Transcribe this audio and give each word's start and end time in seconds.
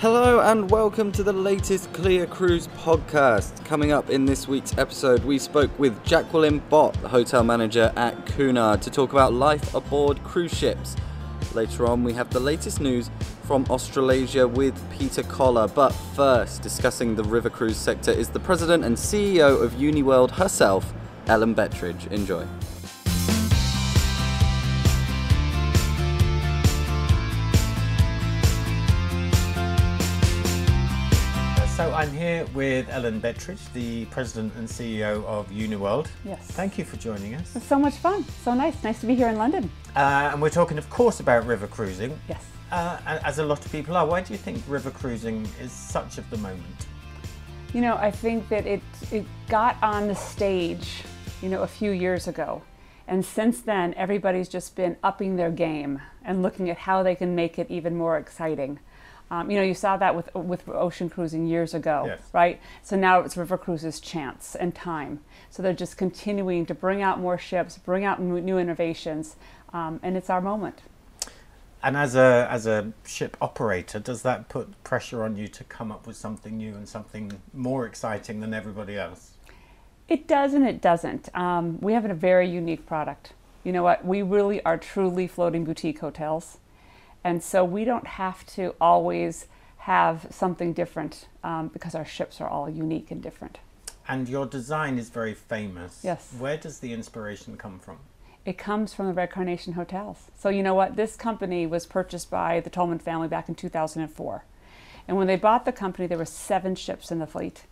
Hello 0.00 0.38
and 0.38 0.70
welcome 0.70 1.10
to 1.10 1.24
the 1.24 1.32
latest 1.32 1.92
CLIA 1.92 2.28
Cruise 2.28 2.68
podcast. 2.68 3.64
Coming 3.64 3.90
up 3.90 4.10
in 4.10 4.26
this 4.26 4.46
week's 4.46 4.78
episode, 4.78 5.24
we 5.24 5.40
spoke 5.40 5.76
with 5.76 6.04
Jacqueline 6.04 6.60
Bott, 6.70 6.94
the 7.02 7.08
hotel 7.08 7.42
manager 7.42 7.92
at 7.96 8.24
Cunard, 8.24 8.80
to 8.82 8.90
talk 8.90 9.10
about 9.10 9.32
life 9.32 9.74
aboard 9.74 10.22
cruise 10.22 10.56
ships. 10.56 10.94
Later 11.52 11.84
on, 11.84 12.04
we 12.04 12.12
have 12.12 12.30
the 12.30 12.38
latest 12.38 12.80
news 12.80 13.10
from 13.42 13.66
Australasia 13.70 14.46
with 14.46 14.80
Peter 14.96 15.24
Collar. 15.24 15.66
But 15.66 15.90
first, 16.14 16.62
discussing 16.62 17.16
the 17.16 17.24
river 17.24 17.50
cruise 17.50 17.76
sector 17.76 18.12
is 18.12 18.28
the 18.28 18.38
president 18.38 18.84
and 18.84 18.96
CEO 18.96 19.60
of 19.60 19.72
Uniworld 19.72 20.30
herself, 20.30 20.94
Ellen 21.26 21.56
Bettridge. 21.56 22.06
Enjoy. 22.12 22.46
Here 32.28 32.46
with 32.54 32.88
Ellen 32.90 33.20
Bettridge, 33.20 33.72
the 33.72 34.04
president 34.06 34.52
and 34.56 34.68
CEO 34.68 35.24
of 35.24 35.48
Uniworld. 35.50 36.08
Yes. 36.24 36.46
Thank 36.48 36.76
you 36.76 36.84
for 36.84 36.96
joining 36.98 37.34
us. 37.34 37.56
It's 37.56 37.64
so 37.64 37.78
much 37.78 37.94
fun. 37.94 38.24
So 38.44 38.54
nice. 38.54 38.82
Nice 38.84 39.00
to 39.00 39.06
be 39.06 39.14
here 39.14 39.28
in 39.28 39.36
London. 39.36 39.70
Uh, 39.96 40.30
and 40.32 40.42
we're 40.42 40.50
talking, 40.50 40.78
of 40.78 40.88
course, 40.90 41.20
about 41.20 41.46
river 41.46 41.66
cruising. 41.66 42.18
Yes. 42.28 42.44
Uh, 42.70 42.98
as 43.24 43.38
a 43.38 43.44
lot 43.44 43.64
of 43.64 43.72
people 43.72 43.96
are. 43.96 44.06
Why 44.06 44.20
do 44.20 44.32
you 44.34 44.38
think 44.38 44.62
river 44.68 44.90
cruising 44.90 45.48
is 45.60 45.72
such 45.72 46.18
of 46.18 46.28
the 46.28 46.36
moment? 46.36 46.86
You 47.72 47.80
know, 47.80 47.96
I 47.96 48.10
think 48.10 48.48
that 48.50 48.66
it 48.66 48.82
it 49.10 49.24
got 49.48 49.76
on 49.82 50.06
the 50.08 50.14
stage, 50.14 51.02
you 51.42 51.48
know, 51.48 51.62
a 51.62 51.66
few 51.66 51.92
years 51.92 52.28
ago. 52.28 52.62
And 53.06 53.24
since 53.24 53.62
then, 53.62 53.94
everybody's 53.94 54.50
just 54.50 54.76
been 54.76 54.96
upping 55.02 55.36
their 55.36 55.50
game 55.50 56.02
and 56.22 56.42
looking 56.42 56.68
at 56.68 56.76
how 56.76 57.02
they 57.02 57.14
can 57.14 57.34
make 57.34 57.58
it 57.58 57.70
even 57.70 57.96
more 57.96 58.18
exciting. 58.18 58.80
Um, 59.30 59.50
you 59.50 59.58
know, 59.58 59.62
you 59.64 59.74
saw 59.74 59.96
that 59.98 60.14
with 60.16 60.34
with 60.34 60.68
ocean 60.68 61.10
cruising 61.10 61.46
years 61.46 61.74
ago, 61.74 62.04
Yes. 62.06 62.20
right? 62.32 62.60
So 62.82 62.96
now 62.96 63.20
it's 63.20 63.36
river 63.36 63.58
cruises' 63.58 64.00
chance 64.00 64.54
and 64.54 64.74
time. 64.74 65.20
So 65.50 65.62
they're 65.62 65.72
just 65.74 65.96
continuing 65.96 66.66
to 66.66 66.74
bring 66.74 67.02
out 67.02 67.20
more 67.20 67.38
ships, 67.38 67.78
bring 67.78 68.04
out 68.04 68.20
new 68.20 68.40
new 68.40 68.58
innovations, 68.58 69.36
um, 69.72 70.00
and 70.02 70.16
it's 70.16 70.30
our 70.30 70.40
moment. 70.40 70.82
And 71.82 71.96
as 71.96 72.16
a 72.16 72.48
as 72.50 72.66
a 72.66 72.92
ship 73.06 73.36
operator, 73.40 73.98
does 74.00 74.22
that 74.22 74.48
put 74.48 74.82
pressure 74.82 75.22
on 75.22 75.36
you 75.36 75.46
to 75.48 75.64
come 75.64 75.92
up 75.92 76.06
with 76.06 76.16
something 76.16 76.56
new 76.56 76.74
and 76.74 76.88
something 76.88 77.40
more 77.52 77.86
exciting 77.86 78.40
than 78.40 78.52
everybody 78.54 78.96
else? 78.96 79.32
It 80.08 80.26
does 80.26 80.54
and 80.54 80.66
it 80.66 80.80
doesn't. 80.80 81.28
Um, 81.36 81.78
we 81.80 81.92
have 81.92 82.04
a 82.06 82.14
very 82.14 82.48
unique 82.48 82.86
product. 82.86 83.34
You 83.62 83.72
know 83.72 83.82
what? 83.82 84.04
We 84.04 84.22
really 84.22 84.64
are 84.64 84.78
truly 84.78 85.26
floating 85.26 85.64
boutique 85.64 85.98
hotels. 85.98 86.58
And 87.24 87.42
so 87.42 87.64
we 87.64 87.84
don't 87.84 88.06
have 88.06 88.46
to 88.46 88.74
always 88.80 89.46
have 89.78 90.26
something 90.30 90.72
different 90.72 91.28
um, 91.42 91.68
because 91.68 91.94
our 91.94 92.04
ships 92.04 92.40
are 92.40 92.48
all 92.48 92.68
unique 92.68 93.10
and 93.10 93.22
different. 93.22 93.58
And 94.06 94.28
your 94.28 94.46
design 94.46 94.98
is 94.98 95.10
very 95.10 95.34
famous. 95.34 96.00
Yes. 96.02 96.34
Where 96.38 96.56
does 96.56 96.78
the 96.78 96.92
inspiration 96.92 97.56
come 97.56 97.78
from? 97.78 97.98
It 98.44 98.56
comes 98.56 98.94
from 98.94 99.06
the 99.06 99.12
Red 99.12 99.30
Carnation 99.30 99.74
Hotels. 99.74 100.30
So, 100.38 100.48
you 100.48 100.62
know 100.62 100.74
what? 100.74 100.96
This 100.96 101.16
company 101.16 101.66
was 101.66 101.84
purchased 101.84 102.30
by 102.30 102.60
the 102.60 102.70
Tollman 102.70 103.02
family 103.02 103.28
back 103.28 103.48
in 103.48 103.54
2004. 103.54 104.44
And 105.06 105.16
when 105.16 105.26
they 105.26 105.36
bought 105.36 105.64
the 105.64 105.72
company, 105.72 106.06
there 106.06 106.18
were 106.18 106.24
seven 106.24 106.74
ships 106.74 107.10
in 107.10 107.18
the 107.18 107.26
fleet, 107.26 107.64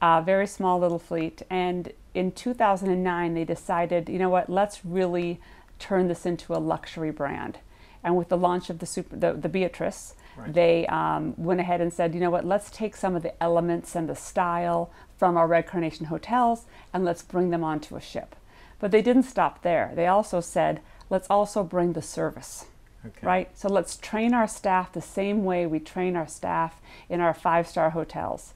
a 0.00 0.22
very 0.22 0.46
small 0.46 0.78
little 0.78 0.98
fleet. 0.98 1.42
And 1.50 1.92
in 2.14 2.32
2009, 2.32 3.34
they 3.34 3.44
decided, 3.44 4.08
you 4.08 4.18
know 4.18 4.30
what? 4.30 4.48
Let's 4.48 4.84
really 4.84 5.40
turn 5.78 6.08
this 6.08 6.24
into 6.24 6.54
a 6.54 6.58
luxury 6.58 7.10
brand. 7.10 7.58
And 8.04 8.16
with 8.16 8.28
the 8.28 8.36
launch 8.36 8.70
of 8.70 8.78
the, 8.78 8.86
super, 8.86 9.16
the, 9.16 9.32
the 9.32 9.48
Beatrice, 9.48 10.14
Right. 10.36 10.54
they 10.54 10.86
um, 10.86 11.34
went 11.36 11.60
ahead 11.60 11.82
and 11.82 11.92
said, 11.92 12.14
you 12.14 12.20
know 12.20 12.30
what? 12.30 12.46
Let's 12.46 12.70
take 12.70 12.96
some 12.96 13.14
of 13.14 13.22
the 13.22 13.40
elements 13.42 13.94
and 13.94 14.08
the 14.08 14.16
style 14.16 14.90
from 15.18 15.36
our 15.36 15.46
Red 15.46 15.66
Carnation 15.66 16.06
hotels 16.06 16.64
and 16.92 17.04
let's 17.04 17.22
bring 17.22 17.50
them 17.50 17.62
onto 17.62 17.96
a 17.96 18.00
ship. 18.00 18.34
But 18.80 18.92
they 18.92 19.02
didn't 19.02 19.24
stop 19.24 19.62
there. 19.62 19.92
They 19.94 20.06
also 20.06 20.40
said, 20.40 20.80
let's 21.10 21.28
also 21.28 21.62
bring 21.62 21.92
the 21.92 22.00
service, 22.02 22.64
Okay. 23.04 23.26
right? 23.26 23.58
So 23.58 23.68
let's 23.68 23.96
train 23.98 24.32
our 24.32 24.48
staff 24.48 24.92
the 24.92 25.02
same 25.02 25.44
way 25.44 25.66
we 25.66 25.78
train 25.78 26.16
our 26.16 26.26
staff 26.26 26.80
in 27.10 27.20
our 27.20 27.34
five 27.34 27.68
star 27.68 27.90
hotels. 27.90 28.54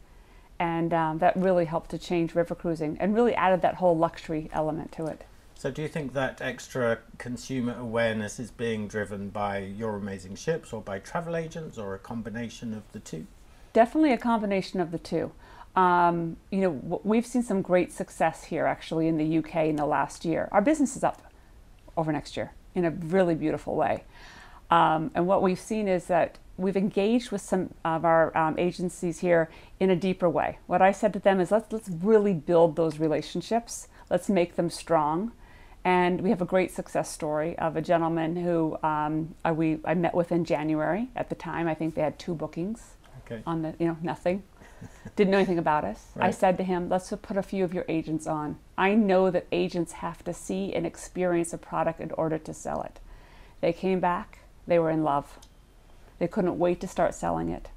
And 0.58 0.94
um, 0.94 1.18
that 1.18 1.36
really 1.36 1.66
helped 1.66 1.90
to 1.90 1.98
change 1.98 2.34
river 2.34 2.54
cruising 2.54 2.96
and 2.98 3.14
really 3.14 3.34
added 3.34 3.60
that 3.60 3.74
whole 3.74 3.96
luxury 3.96 4.48
element 4.52 4.92
to 4.92 5.04
it. 5.06 5.24
So, 5.58 5.70
do 5.70 5.80
you 5.80 5.88
think 5.88 6.12
that 6.12 6.42
extra 6.42 6.98
consumer 7.16 7.74
awareness 7.78 8.38
is 8.38 8.50
being 8.50 8.88
driven 8.88 9.30
by 9.30 9.60
your 9.60 9.96
amazing 9.96 10.36
ships 10.36 10.70
or 10.70 10.82
by 10.82 10.98
travel 10.98 11.34
agents 11.34 11.78
or 11.78 11.94
a 11.94 11.98
combination 11.98 12.74
of 12.74 12.82
the 12.92 13.00
two? 13.00 13.26
Definitely 13.72 14.12
a 14.12 14.18
combination 14.18 14.80
of 14.80 14.90
the 14.90 14.98
two. 14.98 15.32
Um, 15.74 16.36
you 16.50 16.60
know, 16.60 17.00
we've 17.04 17.24
seen 17.24 17.42
some 17.42 17.62
great 17.62 17.90
success 17.90 18.44
here 18.44 18.66
actually 18.66 19.08
in 19.08 19.16
the 19.16 19.38
UK 19.38 19.66
in 19.66 19.76
the 19.76 19.86
last 19.86 20.26
year. 20.26 20.50
Our 20.52 20.60
business 20.60 20.94
is 20.94 21.02
up 21.02 21.22
over 21.96 22.12
next 22.12 22.36
year 22.36 22.52
in 22.74 22.84
a 22.84 22.90
really 22.90 23.34
beautiful 23.34 23.76
way. 23.76 24.04
Um, 24.70 25.10
and 25.14 25.26
what 25.26 25.42
we've 25.42 25.58
seen 25.58 25.88
is 25.88 26.04
that 26.06 26.36
we've 26.58 26.76
engaged 26.76 27.30
with 27.30 27.40
some 27.40 27.72
of 27.82 28.04
our 28.04 28.36
um, 28.36 28.58
agencies 28.58 29.20
here 29.20 29.48
in 29.80 29.88
a 29.88 29.96
deeper 29.96 30.28
way. 30.28 30.58
What 30.66 30.82
I 30.82 30.92
said 30.92 31.14
to 31.14 31.18
them 31.18 31.40
is 31.40 31.50
let's, 31.50 31.72
let's 31.72 31.88
really 31.88 32.34
build 32.34 32.76
those 32.76 32.98
relationships, 32.98 33.88
let's 34.10 34.28
make 34.28 34.56
them 34.56 34.68
strong. 34.68 35.32
And 35.86 36.20
we 36.20 36.30
have 36.30 36.42
a 36.42 36.46
great 36.46 36.72
success 36.72 37.08
story 37.08 37.56
of 37.60 37.76
a 37.76 37.80
gentleman 37.80 38.34
who 38.34 38.76
um, 38.82 39.36
I, 39.44 39.52
we, 39.52 39.78
I 39.84 39.94
met 39.94 40.16
with 40.16 40.32
in 40.32 40.44
January. 40.44 41.10
At 41.14 41.28
the 41.28 41.36
time, 41.36 41.68
I 41.68 41.74
think 41.74 41.94
they 41.94 42.02
had 42.02 42.18
two 42.18 42.34
bookings 42.34 42.94
Okay. 43.24 43.40
on 43.46 43.62
the 43.62 43.72
you 43.78 43.86
know 43.86 43.96
nothing. 44.02 44.42
Didn't 45.16 45.30
know 45.30 45.38
anything 45.38 45.60
about 45.60 45.84
us. 45.84 46.06
I 46.18 46.32
said 46.32 46.58
to 46.58 46.64
him 46.64 46.88
let's 46.88 47.12
put 47.22 47.36
a 47.36 47.42
few 47.42 47.62
of 47.62 47.72
your 47.72 47.84
agents 47.88 48.26
on. 48.26 48.58
I 48.76 48.94
know 48.96 49.30
that 49.30 49.46
agents 49.52 49.92
have 49.92 50.24
to 50.24 50.34
see 50.34 50.74
and 50.74 50.84
experience 50.84 51.52
a 51.52 51.58
product 51.58 52.00
in 52.00 52.10
order 52.12 52.38
to 52.38 52.52
sell 52.52 52.82
it. 52.82 52.98
They 53.60 53.72
came 53.72 54.00
back. 54.00 54.40
They 54.66 54.80
were 54.80 54.90
in 54.90 55.04
love. 55.04 55.38
They 56.18 56.26
couldn't 56.26 56.58
wait 56.58 56.80
to 56.80 56.88
start 56.88 57.14
selling 57.14 57.48
it. 57.48 57.68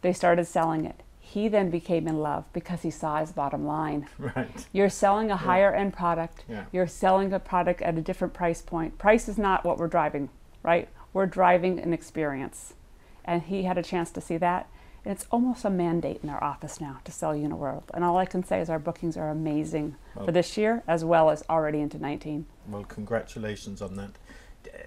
They 0.00 0.14
started 0.14 0.46
selling 0.46 0.86
it 0.86 1.02
he 1.32 1.48
then 1.48 1.70
became 1.70 2.06
in 2.06 2.20
love 2.20 2.44
because 2.52 2.82
he 2.82 2.90
saw 2.90 3.18
his 3.18 3.32
bottom 3.32 3.66
line 3.66 4.06
Right. 4.18 4.66
you're 4.70 4.90
selling 4.90 5.30
a 5.30 5.36
higher 5.36 5.72
end 5.72 5.94
product. 5.94 6.44
Yeah. 6.48 6.64
You're 6.72 6.86
selling 6.86 7.32
a 7.32 7.38
product 7.40 7.80
at 7.80 7.96
a 7.96 8.02
different 8.02 8.34
price 8.34 8.60
point. 8.60 8.98
Price 8.98 9.28
is 9.28 9.38
not 9.38 9.64
what 9.64 9.78
we're 9.78 9.88
driving, 9.88 10.28
right? 10.62 10.88
We're 11.14 11.26
driving 11.26 11.78
an 11.78 11.94
experience. 11.94 12.74
And 13.24 13.42
he 13.44 13.62
had 13.62 13.78
a 13.78 13.82
chance 13.82 14.10
to 14.10 14.20
see 14.20 14.36
that. 14.38 14.68
And 15.04 15.12
it's 15.12 15.26
almost 15.30 15.64
a 15.64 15.70
mandate 15.70 16.20
in 16.22 16.28
our 16.28 16.42
office 16.44 16.80
now 16.82 16.98
to 17.04 17.10
sell 17.12 17.34
Uniworld. 17.34 17.84
And 17.94 18.04
all 18.04 18.18
I 18.18 18.26
can 18.26 18.44
say 18.44 18.60
is 18.60 18.68
our 18.68 18.78
bookings 18.78 19.16
are 19.16 19.30
amazing 19.30 19.96
Well- 20.14 20.26
for 20.26 20.32
this 20.32 20.56
year 20.58 20.82
as 20.86 21.02
well 21.02 21.30
as 21.30 21.42
already 21.48 21.80
into 21.80 21.98
19. 21.98 22.44
Well, 22.68 22.84
congratulations 22.84 23.80
on 23.80 23.96
that. 23.96 24.10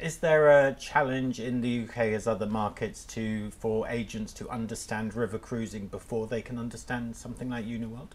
Is 0.01 0.17
there 0.17 0.49
a 0.67 0.73
challenge 0.73 1.39
in 1.39 1.61
the 1.61 1.83
UK 1.83 1.97
as 2.13 2.27
other 2.27 2.45
markets 2.45 3.03
to 3.05 3.51
for 3.51 3.87
agents 3.87 4.33
to 4.33 4.49
understand 4.49 5.15
river 5.15 5.37
cruising 5.37 5.87
before 5.87 6.27
they 6.27 6.41
can 6.41 6.57
understand 6.57 7.15
something 7.15 7.49
like 7.49 7.65
Uniworld? 7.65 8.11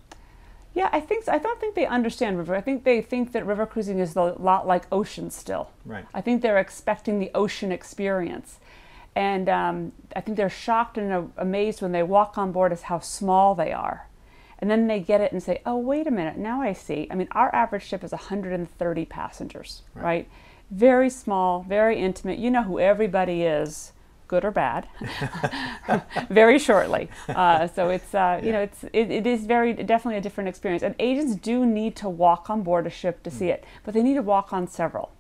Yeah, 0.73 0.89
I 0.93 1.01
think 1.01 1.25
so. 1.25 1.33
I 1.33 1.39
don't 1.39 1.59
think 1.61 1.75
they 1.75 1.87
understand 1.87 2.39
river. 2.39 2.55
I 2.55 2.61
think 2.61 2.85
they 2.85 3.03
think 3.03 3.33
that 3.33 3.45
river 3.45 3.67
cruising 3.67 3.99
is 3.99 4.15
a 4.15 4.23
lot 4.23 4.67
like 4.67 4.85
ocean 4.93 5.31
still. 5.31 5.71
Right. 5.85 6.07
I 6.15 6.21
think 6.21 6.43
they're 6.43 6.59
expecting 6.59 7.19
the 7.19 7.31
ocean 7.35 7.73
experience. 7.73 8.61
And 9.17 9.49
um, 9.49 9.93
I 10.15 10.21
think 10.21 10.37
they're 10.37 10.49
shocked 10.49 10.97
and 10.97 11.33
amazed 11.37 11.83
when 11.83 11.91
they 11.91 12.05
walk 12.05 12.39
on 12.39 12.53
board 12.53 12.73
as 12.73 12.83
how 12.83 13.01
small 13.01 13.57
they 13.57 13.73
are. 13.73 14.07
And 14.61 14.71
then 14.71 14.87
they 14.87 15.01
get 15.01 15.21
it 15.21 15.33
and 15.33 15.43
say, 15.43 15.61
oh, 15.67 15.79
wait 15.79 16.07
a 16.07 16.11
minute, 16.11 16.37
now 16.37 16.61
I 16.61 16.75
see. 16.75 17.09
I 17.11 17.15
mean, 17.15 17.29
our 17.33 17.53
average 17.55 17.83
ship 17.83 18.05
is 18.05 18.13
130 18.13 19.05
passengers, 19.07 19.83
Right. 19.95 20.05
right? 20.05 20.29
Very 20.71 21.11
small, 21.11 21.63
very 21.63 21.99
intimate. 21.99 22.39
You 22.39 22.51
know 22.51 22.63
who 22.63 22.79
everybody 22.79 23.43
is, 23.43 23.93
good 24.29 24.45
or 24.45 24.53
bad, 24.53 24.87
very 26.31 26.59
shortly. 26.61 27.09
Uh, 27.29 27.67
so 27.67 27.89
it's, 27.89 28.15
uh, 28.15 28.39
you 28.41 28.49
Yeah. 28.49 28.53
know, 28.53 28.61
it's, 28.61 28.85
it, 28.85 29.11
it 29.11 29.27
is 29.27 29.47
very, 29.47 29.73
definitely 29.73 30.19
a 30.19 30.21
different 30.21 30.49
experience. 30.49 30.83
And 30.85 30.95
agents 31.01 31.35
do 31.35 31.67
need 31.67 31.97
to 31.97 32.09
walk 32.09 32.49
on 32.49 32.63
board 32.63 32.87
a 32.87 32.91
ship 32.91 33.23
to 33.25 33.31
see 33.31 33.49
it, 33.49 33.65
but 33.85 33.95
they 33.95 34.03
need 34.03 34.15
to 34.15 34.23
walk 34.23 34.53
on 34.53 34.69
several. 34.69 35.11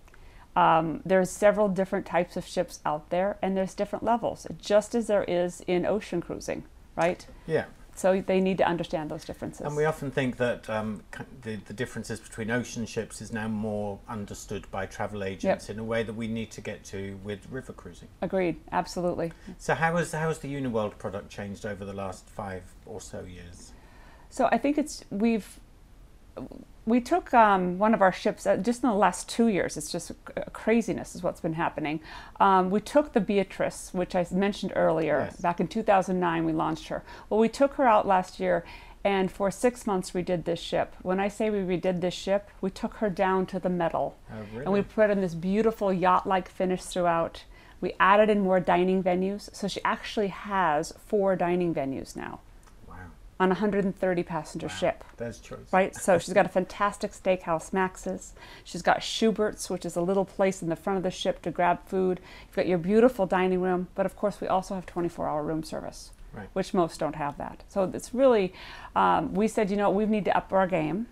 Um, 0.54 1.00
there's 1.04 1.30
several 1.30 1.68
different 1.68 2.06
types 2.06 2.36
of 2.36 2.44
ships 2.46 2.80
out 2.84 3.10
there, 3.10 3.36
and 3.42 3.56
there's 3.56 3.74
different 3.74 4.04
levels, 4.04 4.46
just 4.60 4.94
as 4.94 5.06
there 5.08 5.24
is 5.24 5.62
in 5.66 5.84
ocean 5.86 6.20
cruising, 6.20 6.64
right? 6.96 7.26
Yeah. 7.46 7.64
So 8.00 8.22
they 8.26 8.40
need 8.40 8.56
to 8.56 8.66
understand 8.66 9.10
those 9.10 9.26
differences. 9.26 9.66
And 9.66 9.76
we 9.76 9.84
often 9.84 10.10
think 10.10 10.38
that 10.38 10.70
um, 10.70 11.02
the, 11.42 11.56
the 11.56 11.74
differences 11.74 12.18
between 12.18 12.50
ocean 12.50 12.86
ships 12.86 13.20
is 13.20 13.30
now 13.30 13.46
more 13.46 13.98
understood 14.08 14.66
by 14.70 14.86
travel 14.86 15.22
agents 15.22 15.68
in 15.68 15.78
a 15.78 15.84
way 15.84 16.02
that 16.02 16.14
we 16.14 16.26
need 16.26 16.50
to 16.52 16.62
get 16.62 16.82
to 16.84 17.20
with 17.22 17.46
river 17.50 17.74
cruising. 17.74 18.08
Agreed, 18.22 18.56
absolutely. 18.72 19.32
So 19.58 19.74
how 19.74 19.96
has 19.96 20.12
how 20.12 20.28
has 20.28 20.38
the 20.38 20.48
Uniworld 20.48 20.96
product 20.96 21.28
changed 21.28 21.66
over 21.66 21.84
the 21.84 21.92
last 21.92 22.26
five 22.26 22.62
or 22.86 23.02
so 23.02 23.22
years? 23.24 23.72
So 24.30 24.48
I 24.50 24.56
think 24.56 24.78
it's 24.78 25.04
we've 25.10 25.60
we 26.86 27.00
took 27.00 27.32
um, 27.34 27.78
one 27.78 27.94
of 27.94 28.00
our 28.02 28.12
ships 28.12 28.46
uh, 28.46 28.56
just 28.56 28.82
in 28.82 28.88
the 28.88 28.94
last 28.96 29.28
two 29.28 29.48
years. 29.48 29.76
It's 29.76 29.92
just 29.92 30.12
craziness 30.52 31.14
is 31.14 31.22
what's 31.22 31.40
been 31.40 31.52
happening. 31.52 32.00
Um, 32.40 32.70
we 32.70 32.80
took 32.80 33.12
the 33.12 33.20
Beatrice, 33.20 33.90
which 33.92 34.14
I 34.14 34.26
mentioned 34.32 34.72
earlier, 34.74 35.28
Yes. 35.30 35.40
back 35.40 35.60
in 35.60 35.68
2009. 35.68 36.44
We 36.44 36.52
launched 36.52 36.88
her. 36.88 37.02
Well, 37.28 37.38
we 37.40 37.48
took 37.48 37.74
her 37.74 37.86
out 37.86 38.06
last 38.06 38.40
year, 38.40 38.64
and 39.04 39.30
for 39.30 39.50
six 39.50 39.86
months 39.86 40.14
we 40.14 40.22
did 40.22 40.44
this 40.46 40.58
ship. 40.60 40.94
When 41.02 41.20
I 41.20 41.28
say 41.28 41.50
we 41.50 41.58
redid 41.58 42.00
this 42.00 42.14
ship, 42.14 42.48
we 42.60 42.70
took 42.70 42.94
her 42.94 43.10
down 43.10 43.46
to 43.46 43.58
the 43.58 43.70
metal, 43.70 44.16
Oh, 44.32 44.58
and 44.60 44.72
we 44.72 44.82
put 44.82 45.10
in 45.10 45.20
this 45.20 45.34
beautiful 45.34 45.92
yacht-like 45.92 46.48
finish 46.48 46.82
throughout. 46.82 47.44
We 47.80 47.94
added 48.00 48.28
in 48.30 48.40
more 48.40 48.60
dining 48.60 49.02
venues, 49.02 49.54
so 49.54 49.68
she 49.68 49.80
actually 49.84 50.28
has 50.28 50.92
four 51.06 51.34
dining 51.36 51.74
venues 51.74 52.14
now. 52.16 52.40
On 53.40 53.48
a 53.50 53.54
130 53.54 54.22
passenger 54.22 54.66
Wow. 54.66 54.72
ship 54.74 55.04
There's 55.16 55.40
choice. 55.40 55.72
right? 55.72 55.96
So 55.96 56.18
she's 56.18 56.34
got 56.34 56.44
a 56.44 56.50
fantastic 56.50 57.12
steakhouse, 57.12 57.72
Max's. 57.72 58.34
She's 58.64 58.82
got 58.82 59.02
Schubert's, 59.02 59.70
which 59.70 59.86
is 59.86 59.96
a 59.96 60.02
little 60.02 60.26
place 60.26 60.60
in 60.62 60.68
the 60.68 60.76
front 60.76 60.98
of 60.98 61.02
the 61.02 61.10
ship 61.10 61.40
to 61.42 61.50
grab 61.50 61.80
food. 61.86 62.20
You've 62.46 62.56
got 62.56 62.66
your 62.68 62.76
beautiful 62.78 63.24
dining 63.26 63.62
room, 63.62 63.88
but 63.94 64.04
of 64.04 64.14
course, 64.14 64.40
we 64.42 64.46
also 64.46 64.74
have 64.74 64.84
24 64.84 65.26
hour 65.26 65.42
room 65.42 65.62
service, 65.62 66.10
Right. 66.34 66.48
which 66.52 66.74
most 66.74 67.00
don't 67.00 67.16
have 67.16 67.38
that. 67.38 67.64
So 67.68 67.90
it's 67.94 68.12
really, 68.14 68.52
um, 68.94 69.32
we 69.34 69.48
said, 69.48 69.70
you 69.70 69.76
know, 69.78 69.88
we 69.90 70.04
need 70.04 70.26
to 70.26 70.36
up 70.36 70.52
our 70.52 70.66
game. 70.66 71.06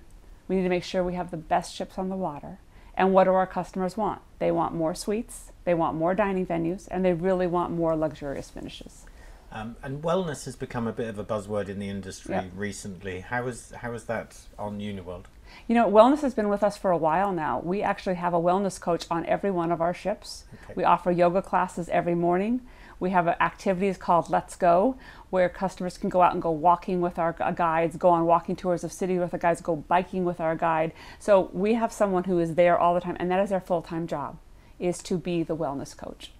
We 0.48 0.56
need 0.56 0.64
to 0.64 0.68
make 0.68 0.84
sure 0.84 1.02
we 1.02 1.14
have 1.14 1.30
the 1.30 1.36
best 1.38 1.74
ships 1.74 1.98
on 1.98 2.10
the 2.10 2.16
water. 2.16 2.58
And 2.94 3.14
what 3.14 3.24
do 3.24 3.32
our 3.32 3.46
customers 3.46 3.96
want? 3.96 4.20
They 4.38 4.50
want 4.50 4.74
more 4.74 4.94
suites, 4.94 5.50
they 5.64 5.72
want 5.72 5.96
more 5.96 6.14
dining 6.14 6.44
venues, 6.46 6.88
and 6.90 7.04
they 7.04 7.12
really 7.14 7.46
want 7.46 7.70
more 7.72 7.96
luxurious 7.96 8.50
finishes. 8.50 9.06
Um, 9.50 9.76
and 9.82 10.02
wellness 10.02 10.44
has 10.44 10.56
become 10.56 10.86
a 10.86 10.92
bit 10.92 11.08
of 11.08 11.18
a 11.18 11.24
buzzword 11.24 11.68
in 11.68 11.78
the 11.78 11.88
industry 11.88 12.50
recently. 12.54 13.20
How 13.20 13.46
is 13.46 13.72
how 13.78 13.92
is 13.94 14.04
that 14.04 14.36
on 14.58 14.78
Uniworld? 14.78 15.24
You 15.66 15.74
know, 15.74 15.90
wellness 15.90 16.20
has 16.20 16.34
been 16.34 16.50
with 16.50 16.62
us 16.62 16.76
for 16.76 16.90
a 16.90 16.98
while 16.98 17.32
now. 17.32 17.60
We 17.60 17.82
actually 17.82 18.16
have 18.16 18.34
a 18.34 18.38
wellness 18.38 18.78
coach 18.78 19.06
on 19.10 19.24
every 19.24 19.50
one 19.50 19.72
of 19.72 19.80
our 19.80 19.94
ships. 19.94 20.44
Okay. 20.64 20.74
We 20.76 20.84
offer 20.84 21.10
yoga 21.10 21.40
classes 21.40 21.88
every 21.88 22.14
morning. 22.14 22.60
We 23.00 23.10
have 23.10 23.28
activities 23.28 23.96
called 23.96 24.28
Let's 24.28 24.56
Go, 24.56 24.96
where 25.30 25.48
customers 25.48 25.96
can 25.96 26.10
go 26.10 26.20
out 26.20 26.32
and 26.32 26.42
go 26.42 26.50
walking 26.50 27.00
with 27.00 27.18
our 27.18 27.32
guides, 27.32 27.96
go 27.96 28.08
on 28.08 28.26
walking 28.26 28.56
tours 28.56 28.82
of 28.82 28.92
city 28.92 29.18
with 29.18 29.30
the 29.30 29.38
guides, 29.38 29.60
go 29.60 29.76
biking 29.76 30.24
with 30.24 30.40
our 30.40 30.56
guide. 30.56 30.92
So 31.18 31.48
we 31.52 31.74
have 31.74 31.92
someone 31.92 32.24
who 32.24 32.38
is 32.40 32.56
there 32.56 32.76
all 32.76 32.94
the 32.94 33.00
time, 33.00 33.16
and 33.20 33.30
that 33.30 33.40
is 33.40 33.50
their 33.50 33.60
full-time 33.60 34.08
job, 34.08 34.38
is 34.80 34.98
to 35.04 35.16
be 35.16 35.44
the 35.44 35.56
wellness 35.56 35.96
coach. 35.96 36.32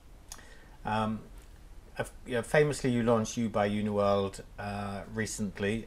Um, 0.85 1.21
famously, 2.43 2.91
you 2.91 3.03
launched 3.03 3.37
U 3.37 3.49
by 3.49 3.69
Uniworld 3.69 4.41
uh, 4.59 5.03
recently. 5.15 5.85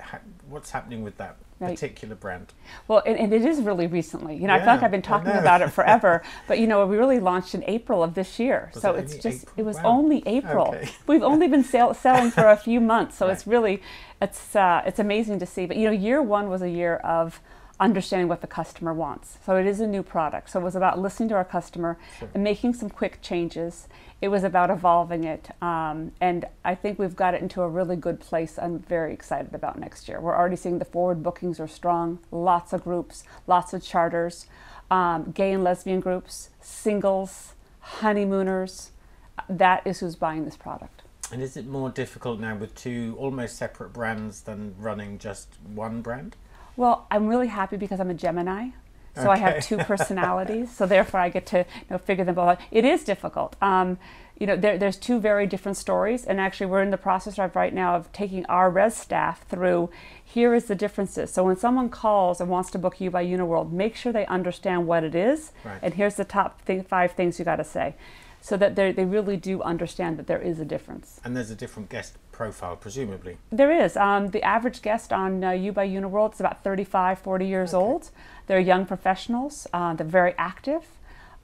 What's 0.50 0.72
happening 0.72 1.04
with 1.04 1.18
that 1.18 1.38
particular 1.60 2.16
brand? 2.16 2.54
Well, 2.88 3.04
and, 3.06 3.18
and 3.18 3.34
it 3.34 3.46
is 3.46 3.62
really 3.62 3.88
recently. 3.88 4.36
You 4.36 4.48
know, 4.48 4.54
I 4.56 4.60
feel 4.60 4.68
like 4.68 4.84
I've 4.84 4.92
been 4.92 5.02
talking 5.02 5.32
about 5.32 5.62
it 5.62 5.70
forever, 5.74 6.24
but 6.48 6.60
you 6.60 6.68
know, 6.68 6.86
we 6.86 6.98
really 6.98 7.20
launched 7.20 7.54
in 7.56 7.64
April 7.68 8.04
of 8.04 8.16
this 8.16 8.40
year. 8.40 8.72
Was 8.74 8.82
so 8.82 8.96
it 8.96 9.04
it's 9.04 9.16
just, 9.18 9.44
April? 9.44 9.54
it 9.58 9.64
was 9.64 9.76
Wow. 9.78 9.84
only 9.86 10.24
April. 10.26 10.68
Okay. 10.70 10.90
We've 11.08 11.24
only 11.24 11.48
been 11.48 11.64
sell- 11.64 11.94
selling 11.94 12.32
for 12.32 12.48
a 12.48 12.58
few 12.58 12.80
months, 12.82 13.18
so 13.18 13.28
it's 13.28 13.46
really, 13.46 13.82
it's 14.22 14.56
uh, 14.56 14.82
it's 14.86 15.00
amazing 15.00 15.40
to 15.40 15.46
see. 15.46 15.66
But 15.66 15.78
you 15.78 15.86
know, 15.86 15.92
year 15.92 16.22
one 16.22 16.50
was 16.50 16.62
a 16.62 16.70
year 16.70 16.96
of 16.98 17.40
understanding 17.82 18.28
what 18.28 18.42
the 18.42 18.48
customer 18.48 18.94
wants. 18.94 19.40
So 19.44 19.56
it 19.58 19.66
is 19.66 19.82
a 19.82 19.88
new 19.88 20.04
product. 20.04 20.52
So 20.52 20.60
it 20.60 20.64
was 20.64 20.76
about 20.76 21.00
listening 21.00 21.30
to 21.30 21.36
our 21.36 21.44
customer 21.44 21.98
Sure. 22.20 22.30
and 22.34 22.44
making 22.44 22.76
some 22.76 22.90
quick 22.90 23.22
changes. 23.22 23.88
It 24.22 24.28
was 24.28 24.44
about 24.44 24.70
evolving 24.70 25.24
it, 25.24 25.50
um, 25.64 26.12
and 26.22 26.46
I 26.64 26.76
think 26.76 27.00
we've 27.00 27.16
got 27.16 27.34
it 27.34 27.42
into 27.42 27.64
a 27.64 27.68
really 27.68 27.96
good 27.96 28.20
place. 28.20 28.60
I'm 28.60 28.78
very 28.78 29.14
excited 29.14 29.56
about 29.56 29.80
next 29.80 30.08
year. 30.08 30.22
We're 30.22 30.38
already 30.38 30.56
seeing 30.56 30.78
the 30.78 30.86
forward 30.86 31.24
bookings 31.24 31.60
are 31.60 31.68
strong. 31.68 32.20
Lots 32.30 32.72
of 32.72 32.84
groups, 32.84 33.24
lots 33.48 33.74
of 33.74 33.82
charters, 33.82 34.46
um, 34.92 35.32
gay 35.32 35.52
and 35.52 35.64
lesbian 35.64 36.02
groups, 36.02 36.52
singles, 36.60 37.56
honeymooners. 37.80 38.92
That 39.50 39.82
is 39.88 40.02
who's 40.02 40.16
buying 40.16 40.46
this 40.46 40.56
product. 40.56 41.02
And 41.32 41.42
is 41.42 41.58
it 41.58 41.66
more 41.66 41.90
difficult 41.90 42.40
now 42.40 42.56
with 42.56 42.76
two 42.76 43.16
almost 43.18 43.56
separate 43.56 43.92
brands 43.92 44.42
than 44.42 44.76
running 44.78 45.18
just 45.18 45.48
one 45.74 46.02
brand? 46.04 46.36
Well, 46.82 47.06
I'm 47.12 47.28
really 47.28 47.46
happy 47.46 47.78
because 47.78 48.00
I'm 48.00 48.10
a 48.10 48.16
Gemini. 48.16 48.70
So 49.16 49.30
I 49.30 49.38
have 49.38 49.64
two 49.64 49.78
personalities. 49.92 50.76
so 50.76 50.88
therefore, 50.88 51.20
I 51.20 51.30
get 51.30 51.46
to 51.48 51.60
you 51.60 51.86
know, 51.92 52.00
figure 52.00 52.26
them 52.26 52.34
both 52.34 52.50
out. 52.50 52.60
It 52.72 52.84
is 52.86 53.04
difficult. 53.04 53.56
Um, 53.62 54.00
you 54.40 54.48
know, 54.48 54.56
there, 54.56 54.80
there's 54.80 54.98
two 54.98 55.20
very 55.20 55.46
different 55.46 55.78
stories, 55.78 56.26
and 56.26 56.40
actually, 56.42 56.66
we're 56.66 56.82
in 56.82 56.90
the 56.90 56.98
process 56.98 57.38
of 57.38 57.56
right 57.56 57.72
now 57.72 57.96
of 57.96 58.12
taking 58.14 58.48
our 58.48 58.72
res 58.72 58.96
staff 58.96 59.46
through. 59.48 59.92
Here 60.26 60.56
is 60.56 60.66
the 60.66 60.74
differences. 60.74 61.32
So 61.32 61.44
when 61.44 61.56
someone 61.56 61.90
calls 61.90 62.42
and 62.42 62.50
wants 62.50 62.72
to 62.72 62.80
book 62.80 63.00
U 63.00 63.12
by 63.12 63.24
Uniworld, 63.24 63.72
make 63.72 63.96
sure 63.96 64.12
they 64.12 64.26
understand 64.26 64.88
what 64.88 65.04
it 65.04 65.14
is, 65.14 65.52
Right. 65.64 65.78
and 65.84 65.94
here's 65.94 66.16
the 66.16 66.26
top 66.26 66.66
th- 66.66 66.88
five 66.88 67.12
things 67.12 67.38
you 67.38 67.46
got 67.46 67.58
to 67.58 67.64
say, 67.64 67.94
so 68.42 68.58
that 68.58 68.76
they 68.76 68.92
they 68.92 69.06
really 69.06 69.38
do 69.38 69.62
understand 69.62 70.18
that 70.18 70.28
there 70.28 70.42
is 70.42 70.60
a 70.60 70.66
difference. 70.66 71.22
And 71.24 71.36
there's 71.38 71.52
a 71.52 71.56
different 71.56 71.90
guest 71.90 72.18
profile, 72.32 72.76
presumably. 72.76 73.38
There 73.52 73.72
is. 73.72 73.96
Um, 73.96 74.30
the 74.30 74.42
average 74.44 74.82
guest 74.82 75.14
on 75.14 75.44
uh, 75.44 75.52
U 75.52 75.72
by 75.72 75.88
Uniworld 75.88 76.34
is 76.34 76.40
about 76.40 76.64
35, 76.64 77.20
40 77.20 77.46
years 77.46 77.74
Okay. 77.74 77.84
old. 77.84 78.10
They're 78.48 78.60
young 78.60 78.86
professionals. 78.88 79.68
Uh, 79.72 79.94
they're 79.94 80.08
very 80.08 80.34
active. 80.38 80.84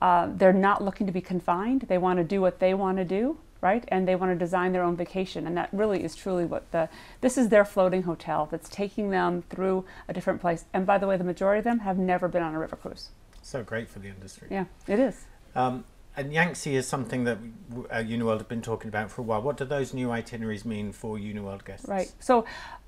Uh, 0.02 0.30
they're 0.36 0.54
not 0.54 0.84
looking 0.84 1.06
to 1.08 1.14
be 1.14 1.22
confined. 1.22 1.82
They 1.88 1.98
want 1.98 2.18
to 2.18 2.24
do 2.24 2.42
what 2.42 2.60
they 2.60 2.74
want 2.74 2.98
to 2.98 3.06
do, 3.06 3.38
right? 3.62 3.84
And 3.90 4.08
they 4.08 4.16
want 4.16 4.32
to 4.32 4.36
design 4.38 4.72
their 4.72 4.84
own 4.84 4.96
vacation. 4.96 5.46
And 5.48 5.56
that 5.58 5.70
really 5.72 6.04
is 6.04 6.16
truly 6.16 6.46
what 6.46 6.72
the, 6.72 6.90
this 7.22 7.38
is 7.38 7.50
their 7.50 7.66
floating 7.66 8.04
hotel 8.04 8.48
that's 8.50 8.70
taking 8.70 9.10
them 9.12 9.44
through 9.50 9.86
a 10.08 10.14
different 10.14 10.42
place. 10.42 10.66
And 10.74 10.86
by 10.86 10.98
the 10.98 11.08
way, 11.08 11.18
the 11.18 11.24
majority 11.24 11.60
of 11.60 11.64
them 11.64 11.80
have 11.80 11.98
never 11.98 12.28
been 12.28 12.44
on 12.44 12.54
a 12.56 12.60
river 12.60 12.76
cruise. 12.76 13.10
So 13.42 13.64
great 13.64 13.88
for 13.90 14.00
the 14.00 14.10
industry. 14.10 14.48
Yeah, 14.52 14.66
it 14.88 15.00
is. 15.00 15.26
Um, 15.56 15.84
and 16.18 16.34
Yangtze 16.34 16.76
is 16.76 16.88
something 16.88 17.24
that 17.26 17.38
uh, 17.92 17.98
Uniworld 17.98 18.40
have 18.40 18.48
been 18.48 18.62
talking 18.62 18.90
about 18.90 19.12
for 19.12 19.22
a 19.22 19.24
while. 19.24 19.42
What 19.42 19.56
do 19.58 19.66
those 19.66 19.94
new 19.94 20.10
itineraries 20.10 20.66
mean 20.66 20.92
for 20.92 21.18
Uniworld 21.18 21.64
guests? 21.64 21.88
Right. 21.88 22.12
So 22.20 22.44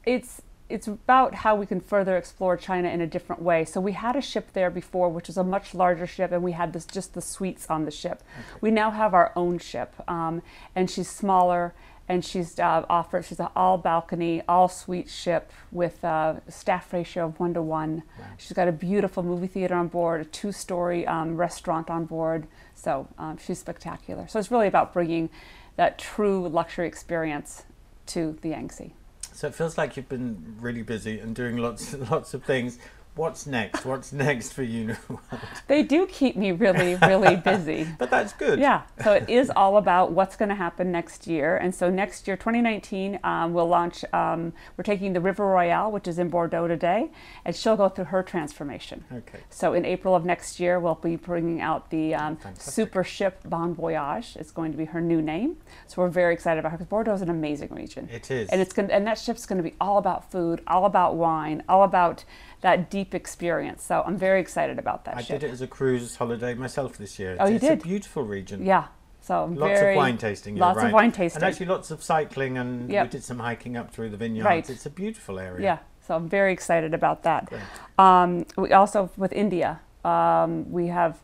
it's 0.06 0.42
it's 0.68 0.88
about 0.88 1.34
how 1.34 1.56
we 1.56 1.66
can 1.66 1.80
further 1.80 2.16
explore 2.16 2.56
China 2.56 2.90
in 2.90 3.02
a 3.02 3.08
different 3.08 3.42
way. 3.42 3.66
So 3.66 3.82
we 3.82 3.94
had 3.94 4.16
a 4.16 4.22
ship 4.22 4.54
there 4.54 4.70
before, 4.70 5.10
which 5.10 5.28
was 5.28 5.38
a 5.38 5.44
much 5.44 5.74
larger 5.74 6.06
ship, 6.06 6.32
and 6.32 6.44
we 6.44 6.52
had 6.52 6.74
this 6.74 6.86
just 6.86 7.14
the 7.14 7.22
suites 7.22 7.68
on 7.70 7.86
the 7.86 7.92
ship. 7.92 8.24
We 8.62 8.70
now 8.70 8.92
have 8.92 9.14
our 9.14 9.32
own 9.36 9.60
ship, 9.60 9.96
um, 10.08 10.42
and 10.76 10.90
she's 10.90 11.10
smaller. 11.10 11.74
And 12.10 12.26
she's 12.26 12.60
uh, 12.60 12.86
offered. 12.90 13.24
She's 13.24 13.40
an 13.40 13.48
all 13.56 13.78
balcony, 13.78 14.42
all 14.50 14.68
suite 14.68 15.10
ship 15.10 15.52
with 15.72 16.04
a 16.04 16.42
staff 16.50 16.92
ratio 16.92 17.28
of 17.28 17.40
one 17.40 17.54
to 17.54 17.62
one. 17.62 18.04
Wow. 18.20 18.26
She's 18.38 18.54
got 18.54 18.68
a 18.68 18.72
beautiful 18.72 19.24
movie 19.24 19.48
theater 19.48 19.76
on 19.76 19.88
board, 19.88 20.22
a 20.22 20.26
two-story 20.26 21.06
um, 21.06 21.38
restaurant 21.38 21.90
on 21.90 22.06
board. 22.06 22.48
So 22.74 23.08
um, 23.18 23.38
she's 23.38 23.60
spectacular. 23.60 24.28
So 24.28 24.40
it's 24.40 24.50
really 24.50 24.68
about 24.68 24.92
bringing 24.92 25.30
that 25.76 26.00
true 26.00 26.48
luxury 26.48 26.88
experience 26.88 27.64
to 28.08 28.38
the 28.42 28.50
Yangtze. 28.50 28.94
So 29.40 29.48
it 29.48 29.56
feels 29.56 29.78
like 29.78 29.96
you've 29.96 30.10
been 30.10 30.58
really 30.60 30.82
busy 30.82 31.20
and 31.20 31.34
doing 31.34 31.58
lots 31.58 31.94
lots 32.12 32.34
of 32.34 32.44
things. 32.44 32.80
What's 33.16 33.46
next? 33.46 33.86
What's 33.86 34.14
next 34.14 34.54
for 34.54 34.64
Uniworld? 34.64 35.20
They 35.68 35.84
do 35.84 36.08
keep 36.08 36.38
me 36.38 36.52
really, 36.52 36.96
really 36.96 37.36
busy. 37.36 37.88
But 38.00 38.10
that's 38.10 38.34
good. 38.34 38.60
Yeah, 38.60 38.84
so 39.04 39.14
it 39.14 39.30
is 39.30 39.52
all 39.54 39.78
about 39.78 40.12
what's 40.14 40.36
going 40.36 40.50
to 40.50 40.56
happen 40.56 40.92
next 40.92 41.28
year. 41.28 41.58
And 41.58 41.76
so 41.76 41.90
next 41.90 42.28
year, 42.28 42.38
2019, 42.38 43.20
um, 43.24 43.54
we'll 43.54 43.68
launch, 43.68 44.06
um, 44.14 44.54
we're 44.78 44.84
taking 44.84 45.12
the 45.14 45.20
River 45.20 45.46
Royale, 45.46 45.92
which 45.92 46.08
is 46.08 46.18
in 46.18 46.30
Bordeaux 46.30 46.68
today, 46.68 47.12
and 47.44 47.56
she'll 47.56 47.76
go 47.76 47.90
through 47.90 48.06
her 48.06 48.24
transformation. 48.24 49.04
Okay. 49.12 49.40
So 49.50 49.74
in 49.74 49.86
April 49.86 50.16
of 50.16 50.24
next 50.24 50.60
year, 50.60 50.80
we'll 50.80 50.96
be 50.96 51.18
bringing 51.18 51.60
out 51.60 51.90
the 51.90 52.16
um, 52.16 52.38
super 52.58 53.04
ship 53.04 53.42
Bon 53.46 53.74
Voyage. 53.74 54.38
It's 54.38 54.52
going 54.52 54.72
to 54.72 54.78
be 54.78 54.86
her 54.86 55.02
new 55.02 55.22
name. 55.22 55.58
So 55.88 56.02
we're 56.02 56.10
very 56.10 56.34
excited 56.34 56.60
about 56.60 56.72
her 56.72 56.78
because 56.78 56.90
Bordeaux 56.90 57.14
is 57.14 57.22
an 57.22 57.30
amazing 57.30 57.70
region. 57.74 58.08
It 58.12 58.32
is. 58.32 58.50
And 58.50 58.62
it's 58.62 58.72
going 58.72 58.90
and 58.92 59.06
that 59.08 59.18
ship's 59.18 59.46
going 59.46 59.58
to 59.58 59.64
be 59.64 59.76
all 59.82 59.98
about 59.98 60.32
food, 60.32 60.62
all 60.68 60.86
about 60.86 61.16
wine, 61.16 61.64
all 61.68 61.84
about 61.84 62.24
that 62.62 62.90
deep 62.90 63.16
experience. 63.16 63.84
So 63.84 64.04
I'm 64.06 64.18
very 64.18 64.42
excited 64.42 64.80
about 64.80 65.06
that 65.06 65.18
I 65.18 65.22
ship. 65.22 65.40
did 65.40 65.50
it 65.50 65.52
as 65.52 65.62
a 65.62 65.68
cruise 65.68 66.16
holiday 66.16 66.54
myself 66.54 66.98
this 66.98 67.18
year. 67.20 67.38
Oh, 67.40 67.48
you 67.48 67.56
it's 67.56 67.64
did? 67.66 67.80
a 67.80 67.84
beautiful 67.84 68.24
region. 68.24 68.66
Yeah. 68.66 68.88
So 69.22 69.44
I'm 69.44 69.56
Lots 69.56 69.80
very, 69.80 69.94
of 69.94 69.98
wine 69.98 70.18
tasting. 70.18 70.56
Lots 70.56 70.78
right. 70.78 70.88
of 70.88 70.94
wine 70.94 71.12
tasting. 71.12 71.44
And 71.44 71.50
actually, 71.52 71.68
lots 71.68 71.92
of 71.92 72.02
cycling, 72.02 72.58
and 72.58 72.90
Yep. 72.90 73.06
we 73.06 73.10
did 73.10 73.24
some 73.24 73.40
hiking 73.40 73.78
up 73.78 73.92
through 73.94 74.10
the 74.10 74.18
vineyards. 74.18 74.46
Right. 74.46 74.70
It's 74.70 74.86
a 74.86 74.90
beautiful 74.90 75.40
area. 75.40 75.64
yeah. 75.64 75.78
So 76.08 76.16
I'm 76.16 76.28
very 76.28 76.52
excited 76.52 76.96
about 76.96 77.22
that. 77.24 77.54
Um, 78.00 78.46
we 78.58 78.72
also 78.74 79.12
with 79.16 79.32
India, 79.32 79.80
um, 80.04 80.72
we 80.72 80.88
have 80.88 81.22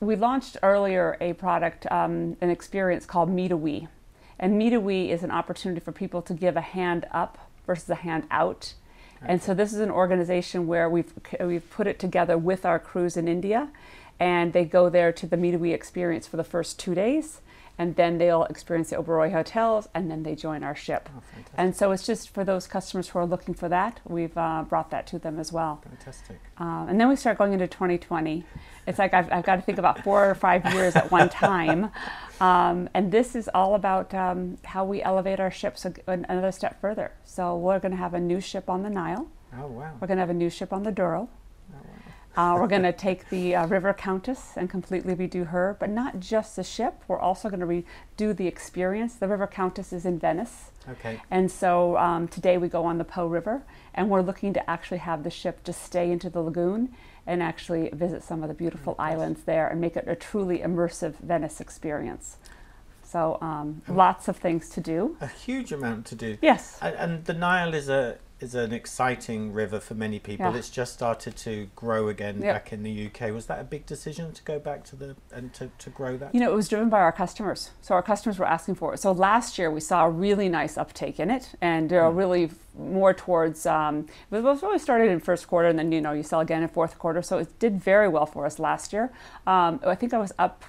we 0.00 0.14
launched 0.16 0.56
earlier 0.62 1.16
a 1.20 1.32
product, 1.34 1.90
um, 1.90 2.36
an 2.40 2.50
experience 2.50 3.04
called 3.04 3.28
Me 3.28 3.48
to 3.48 3.56
We, 3.56 3.88
and 4.38 4.56
Me 4.56 4.70
to 4.70 4.78
We 4.78 5.10
is 5.10 5.24
an 5.24 5.30
opportunity 5.32 5.80
for 5.80 5.90
people 5.92 6.22
to 6.22 6.32
give 6.34 6.56
a 6.56 6.60
hand 6.60 7.06
up 7.10 7.50
versus 7.66 7.90
a 7.90 7.96
hand 7.96 8.24
out. 8.30 8.74
And 9.22 9.42
so 9.42 9.54
this 9.54 9.72
is 9.72 9.80
an 9.80 9.90
organization 9.90 10.66
where 10.66 10.88
we've 10.88 11.12
we've 11.40 11.68
put 11.70 11.86
it 11.86 11.98
together 11.98 12.38
with 12.38 12.64
our 12.64 12.78
crews 12.78 13.16
in 13.16 13.28
India, 13.28 13.68
and 14.20 14.52
they 14.52 14.64
go 14.64 14.88
there 14.88 15.12
to 15.12 15.26
the 15.26 15.36
We 15.36 15.72
experience 15.72 16.26
for 16.26 16.36
the 16.36 16.44
first 16.44 16.78
two 16.78 16.94
days, 16.94 17.40
and 17.78 17.96
then 17.96 18.18
they'll 18.18 18.44
experience 18.44 18.90
the 18.90 18.96
Oberoi 18.96 19.32
hotels, 19.32 19.88
and 19.94 20.10
then 20.10 20.24
they 20.24 20.34
join 20.34 20.62
our 20.62 20.74
ship. 20.74 21.08
Oh. 21.16 21.22
And 21.56 21.74
so 21.76 21.92
it's 21.92 22.04
just 22.04 22.30
for 22.30 22.44
those 22.44 22.66
customers 22.66 23.08
who 23.08 23.20
are 23.20 23.26
looking 23.26 23.54
for 23.54 23.68
that, 23.68 24.00
we've 24.04 24.36
uh, 24.36 24.64
brought 24.68 24.90
that 24.90 25.06
to 25.08 25.18
them 25.18 25.38
as 25.38 25.52
well. 25.52 25.82
fantastic. 25.88 26.40
Um, 26.58 26.88
and 26.88 27.00
then 27.00 27.08
we 27.08 27.16
start 27.16 27.38
going 27.38 27.52
into 27.52 27.68
2020. 27.68 28.44
It's 28.86 28.98
like 28.98 29.14
I've, 29.14 29.30
I've 29.32 29.44
got 29.44 29.56
to 29.56 29.62
think 29.62 29.78
about 29.78 30.02
four 30.02 30.28
or 30.28 30.34
five 30.34 30.64
years 30.74 30.96
at 30.96 31.10
one 31.10 31.28
time. 31.28 31.90
Um, 32.40 32.88
and 32.94 33.10
this 33.10 33.34
is 33.34 33.50
all 33.52 33.74
about 33.74 34.14
um, 34.14 34.58
how 34.64 34.84
we 34.84 35.02
elevate 35.02 35.40
our 35.40 35.50
ships 35.50 35.84
another 36.06 36.52
step 36.52 36.80
further. 36.80 37.10
So 37.24 37.56
we're 37.56 37.80
going 37.80 37.90
to 37.90 37.98
have 37.98 38.14
a 38.14 38.20
new 38.20 38.40
ship 38.40 38.70
on 38.70 38.84
the 38.84 38.90
Nile. 38.90 39.28
Oh 39.56 39.66
wow. 39.66 39.92
We're 40.00 40.06
going 40.06 40.18
to 40.18 40.22
have 40.22 40.30
a 40.30 40.34
new 40.34 40.48
ship 40.48 40.72
on 40.72 40.84
the 40.84 40.92
Douro. 40.92 41.28
Uh, 42.38 42.54
we're 42.54 42.68
going 42.68 42.84
to 42.84 42.92
take 42.92 43.28
the 43.30 43.52
uh, 43.52 43.66
River 43.66 43.92
Countess 43.92 44.52
and 44.54 44.70
completely 44.70 45.12
redo 45.12 45.48
her, 45.48 45.76
but 45.80 45.90
not 45.90 46.20
just 46.20 46.54
the 46.54 46.62
ship. 46.62 47.02
We're 47.08 47.18
also 47.18 47.50
going 47.50 47.58
to 47.58 47.66
redo 47.66 48.36
the 48.36 48.46
experience. 48.46 49.16
The 49.16 49.26
River 49.26 49.48
Countess 49.48 49.92
is 49.92 50.06
in 50.06 50.20
Venice. 50.20 50.70
Okay. 50.88 51.20
And 51.32 51.50
so 51.50 51.96
um, 51.96 52.28
today 52.28 52.56
we 52.56 52.68
go 52.68 52.84
on 52.84 52.96
the 52.96 53.04
Po 53.04 53.26
River, 53.26 53.64
and 53.92 54.08
we're 54.08 54.22
looking 54.22 54.52
to 54.52 54.70
actually 54.70 54.98
have 54.98 55.24
the 55.24 55.30
ship 55.30 55.64
just 55.64 55.82
stay 55.82 56.12
into 56.12 56.30
the 56.30 56.40
lagoon 56.40 56.94
and 57.26 57.42
actually 57.42 57.90
visit 57.92 58.22
some 58.22 58.44
of 58.44 58.48
the 58.48 58.54
beautiful 58.54 58.94
islands 59.00 59.42
there 59.42 59.66
and 59.66 59.80
make 59.80 59.96
it 59.96 60.04
a 60.06 60.14
truly 60.14 60.60
immersive 60.60 61.16
Venice 61.16 61.60
experience. 61.60 62.36
So 63.02 63.38
um, 63.40 63.82
lots 63.88 64.28
of 64.28 64.36
things 64.36 64.68
to 64.68 64.80
do. 64.80 65.16
A 65.20 65.26
huge 65.26 65.72
amount 65.72 66.06
to 66.06 66.14
do. 66.14 66.38
Yes. 66.40 66.78
And, 66.80 66.94
and 66.94 67.24
the 67.24 67.34
Nile 67.34 67.74
is 67.74 67.88
a 67.88 68.18
is 68.40 68.54
an 68.54 68.72
exciting 68.72 69.52
river 69.52 69.80
for 69.80 69.94
many 69.94 70.18
people. 70.18 70.52
Yeah. 70.52 70.58
It's 70.58 70.70
just 70.70 70.92
started 70.94 71.36
to 71.38 71.68
grow 71.74 72.08
again 72.08 72.40
Yep. 72.40 72.54
back 72.54 72.72
in 72.72 72.82
the 72.82 73.06
UK. 73.06 73.32
Was 73.32 73.46
that 73.46 73.60
a 73.60 73.64
big 73.64 73.84
decision 73.86 74.32
to 74.32 74.42
go 74.44 74.58
back 74.58 74.84
to 74.84 74.96
the 74.96 75.16
and 75.32 75.52
to, 75.54 75.70
to 75.78 75.90
grow 75.90 76.16
that? 76.16 76.34
You 76.34 76.40
know, 76.40 76.50
it 76.50 76.54
was 76.54 76.68
driven 76.68 76.88
by 76.88 77.00
our 77.00 77.12
customers. 77.12 77.70
So 77.80 77.94
our 77.94 78.02
customers 78.02 78.38
were 78.38 78.46
asking 78.46 78.76
for 78.76 78.94
it. 78.94 78.98
So 78.98 79.12
last 79.12 79.58
year 79.58 79.70
we 79.70 79.80
saw 79.80 80.06
a 80.06 80.10
really 80.10 80.48
nice 80.48 80.78
uptake 80.78 81.18
in 81.18 81.30
it, 81.30 81.54
and 81.60 81.92
uh, 81.92 82.08
really 82.10 82.50
more 82.78 83.12
towards. 83.12 83.66
Um, 83.66 84.06
it 84.30 84.42
was 84.42 84.62
really 84.62 84.78
started 84.78 85.10
in 85.10 85.18
first 85.20 85.48
quarter, 85.48 85.68
and 85.68 85.78
then 85.78 85.90
you 85.90 86.00
know 86.00 86.12
you 86.12 86.22
sell 86.22 86.40
again 86.40 86.62
in 86.62 86.68
fourth 86.68 86.98
quarter. 86.98 87.22
So 87.22 87.38
it 87.38 87.58
did 87.58 87.80
very 87.80 88.08
well 88.08 88.26
for 88.26 88.46
us 88.46 88.58
last 88.58 88.92
year. 88.92 89.10
Um, 89.46 89.80
I 89.84 89.94
think 89.96 90.14
I 90.14 90.18
was 90.18 90.32
up 90.38 90.64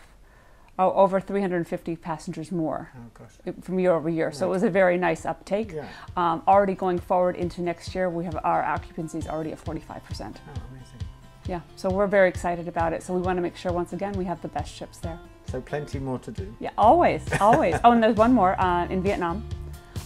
oh, 0.79 0.91
over 0.93 1.19
350 1.19 1.95
passengers 1.98 2.51
more 2.51 2.89
oh 2.95 3.53
from 3.62 3.77
year 3.79 3.91
over 3.91 4.09
year. 4.09 4.31
So 4.31 4.48
it 4.48 4.50
was 4.50 4.63
a 4.63 4.69
very 4.69 4.98
nice 4.98 5.25
uptake. 5.25 5.74
Yeah. 5.74 5.86
Um, 6.17 6.41
already 6.48 6.74
going 6.74 6.98
forward 7.00 7.36
into 7.36 7.62
next 7.62 7.93
year, 7.93 8.09
we 8.09 8.24
have 8.25 8.38
our 8.43 8.63
occupancy 8.63 9.19
is 9.19 9.27
already 9.27 9.51
at 9.51 9.63
45%. 9.63 9.67
Oh, 9.69 10.62
amazing. 10.71 11.00
Yeah, 11.45 11.62
so 11.75 11.89
we're 11.89 12.07
very 12.07 12.29
excited 12.29 12.67
about 12.67 12.93
it. 12.93 13.03
So 13.03 13.13
we 13.13 13.21
want 13.21 13.38
to 13.38 13.41
make 13.41 13.55
sure 13.57 13.71
once 13.71 13.93
again 13.93 14.13
we 14.13 14.25
have 14.25 14.41
the 14.41 14.48
best 14.50 14.74
ships 14.74 14.98
there. 15.00 15.19
So 15.51 15.59
plenty 15.62 16.00
more 16.00 16.19
to 16.19 16.31
do. 16.31 16.55
Yeah, 16.59 16.69
always, 16.77 17.24
always. 17.41 17.75
oh, 17.83 17.91
and 17.91 18.01
there's 18.03 18.15
one 18.15 18.33
more 18.33 18.59
uh, 18.62 18.86
in 18.88 19.01
Vietnam. 19.01 19.43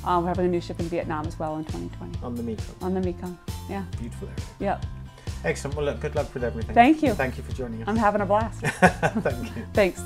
Uh, 0.06 0.20
we're 0.22 0.28
having 0.30 0.46
a 0.46 0.50
new 0.50 0.62
ship 0.62 0.80
in 0.80 0.86
Vietnam 0.88 1.26
as 1.28 1.38
well 1.40 1.58
in 1.58 1.66
2020 1.66 2.20
On 2.24 2.36
the 2.36 2.44
Mekong. 2.44 2.76
on 2.82 2.94
the 2.94 3.02
Mekong. 3.02 3.38
Yeah, 3.70 3.84
Beautiful 4.00 4.28
area. 4.30 4.40
yeah. 4.60 4.82
Excellent. 5.46 5.76
Well, 5.76 5.86
look, 5.86 6.00
good 6.00 6.16
luck 6.16 6.34
with 6.34 6.44
everything. 6.46 6.74
Thank 6.74 7.04
you. 7.04 7.14
Thank 7.14 7.38
you 7.38 7.44
for 7.44 7.52
joining 7.52 7.82
us. 7.82 7.88
I'm 7.90 7.98
having 7.98 8.22
a 8.22 8.26
blast. 8.26 8.62
Thank 8.62 9.56
you. 9.56 9.66
Thanks. 9.74 10.02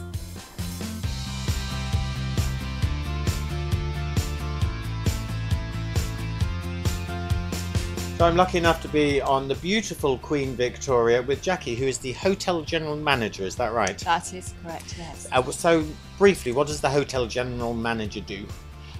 So 8.17 8.25
I'm 8.25 8.35
lucky 8.35 8.57
enough 8.57 8.81
to 8.81 8.87
be 8.87 9.21
on 9.21 9.47
the 9.47 9.53
beautiful 9.53 10.17
Queen 10.17 10.55
Victoria 10.55 11.21
with 11.21 11.43
Jackie, 11.43 11.75
who 11.75 11.85
is 11.85 11.99
the 11.99 12.13
hotel 12.13 12.63
general 12.63 12.95
manager. 12.95 13.43
Is 13.43 13.55
that 13.57 13.73
right? 13.73 13.95
That 13.99 14.33
is 14.33 14.55
correct, 14.63 14.95
yes. 14.97 15.27
Uh, 15.31 15.43
so 15.51 15.85
briefly, 16.17 16.51
what 16.51 16.65
does 16.65 16.81
the 16.81 16.89
hotel 16.89 17.27
general 17.27 17.75
manager 17.75 18.21
do? 18.21 18.47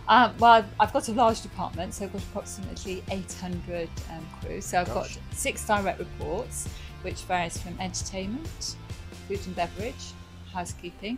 Um, 0.08 0.36
well, 0.38 0.64
I've, 0.80 0.94
got 0.94 1.10
a 1.10 1.14
large 1.14 1.42
department, 1.42 1.96
so 1.96 2.06
I've 2.06 2.14
got 2.14 2.22
approximately 2.22 3.04
800 3.10 3.90
um, 4.12 4.24
crew. 4.40 4.62
So 4.62 4.82
I've 4.82 4.94
Gosh. 4.94 5.16
got 5.16 5.34
six 5.34 5.66
direct 5.66 5.98
reports, 5.98 6.70
which 7.02 7.22
varies 7.22 7.58
from 7.58 7.76
entertainment, 7.80 8.76
food 9.28 9.40
and 9.48 9.56
beverage, 9.56 10.14
housekeeping, 10.54 11.18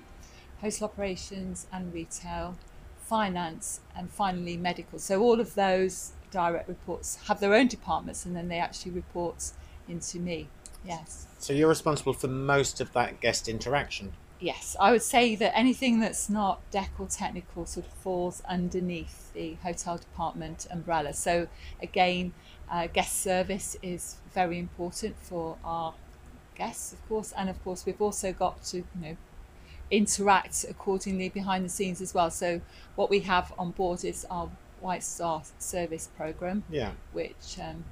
hotel 0.62 0.88
operations 0.88 1.68
and 1.74 1.94
retail, 1.94 2.56
finance, 3.01 3.82
and 3.94 4.10
finally 4.10 4.56
medical. 4.56 5.00
So 5.00 5.22
all 5.22 5.41
of 5.41 5.53
those 5.56 6.13
direct 6.32 6.68
reports 6.68 7.18
have 7.28 7.40
their 7.40 7.54
own 7.54 7.68
departments, 7.68 8.26
and 8.26 8.36
then 8.36 8.48
they 8.48 8.60
actually 8.60 8.92
report 8.92 9.52
into 9.88 10.20
me. 10.20 10.48
Yes. 10.86 11.28
So 11.40 11.54
you're 11.54 11.70
responsible 11.70 12.14
for 12.14 12.28
most 12.28 12.80
of 12.80 12.94
that 12.94 13.20
guest 13.20 13.48
interaction. 13.48 14.14
Yes, 14.40 14.78
I 14.80 14.92
would 14.92 15.04
say 15.04 15.36
that 15.36 15.58
anything 15.58 16.00
that's 16.00 16.30
not 16.30 16.62
deck 16.72 16.92
or 16.98 17.08
technical 17.08 17.66
sort 17.66 17.86
of 17.86 17.92
falls 17.92 18.42
underneath 18.48 19.34
the 19.34 19.56
hotel 19.56 19.98
department 19.98 20.66
umbrella. 20.72 21.14
So 21.14 21.50
again, 21.84 22.34
uh, 22.72 22.88
guest 22.88 23.22
service 23.22 23.76
is 23.82 24.16
very 24.34 24.58
important 24.58 25.18
for 25.22 25.58
our 25.66 25.94
guests, 26.56 26.94
of 26.94 27.06
course, 27.10 27.34
and 27.36 27.50
of 27.50 27.62
course 27.66 27.86
we've 27.86 28.02
also 28.02 28.32
got 28.32 28.64
to 28.66 28.78
you 28.78 28.86
know 29.02 29.18
interact 29.92 30.66
accordingly 30.70 31.28
behind 31.28 31.66
the 31.66 31.70
scenes 31.70 32.00
as 32.00 32.14
well. 32.14 32.32
So 32.32 32.62
what 32.96 33.10
we 33.10 33.22
have 33.22 33.52
on 33.58 33.72
board 33.72 34.06
is 34.06 34.26
our 34.30 34.50
White 34.82 35.04
Star 35.04 35.44
service 35.58 36.10
program, 36.16 36.64
Yeah. 36.70 36.92
which 37.14 37.58
um, 37.62 37.86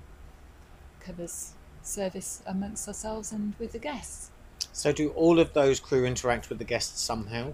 covers 0.99 1.53
service 1.81 2.41
amongst 2.45 2.87
ourselves 2.87 3.31
and 3.31 3.53
with 3.59 3.71
the 3.71 3.79
guests. 3.79 4.31
So 4.73 4.91
do 4.91 5.09
all 5.09 5.39
of 5.39 5.53
those 5.53 5.79
crew 5.79 6.05
interact 6.05 6.49
with 6.49 6.57
the 6.59 6.65
guests 6.65 7.01
somehow? 7.01 7.53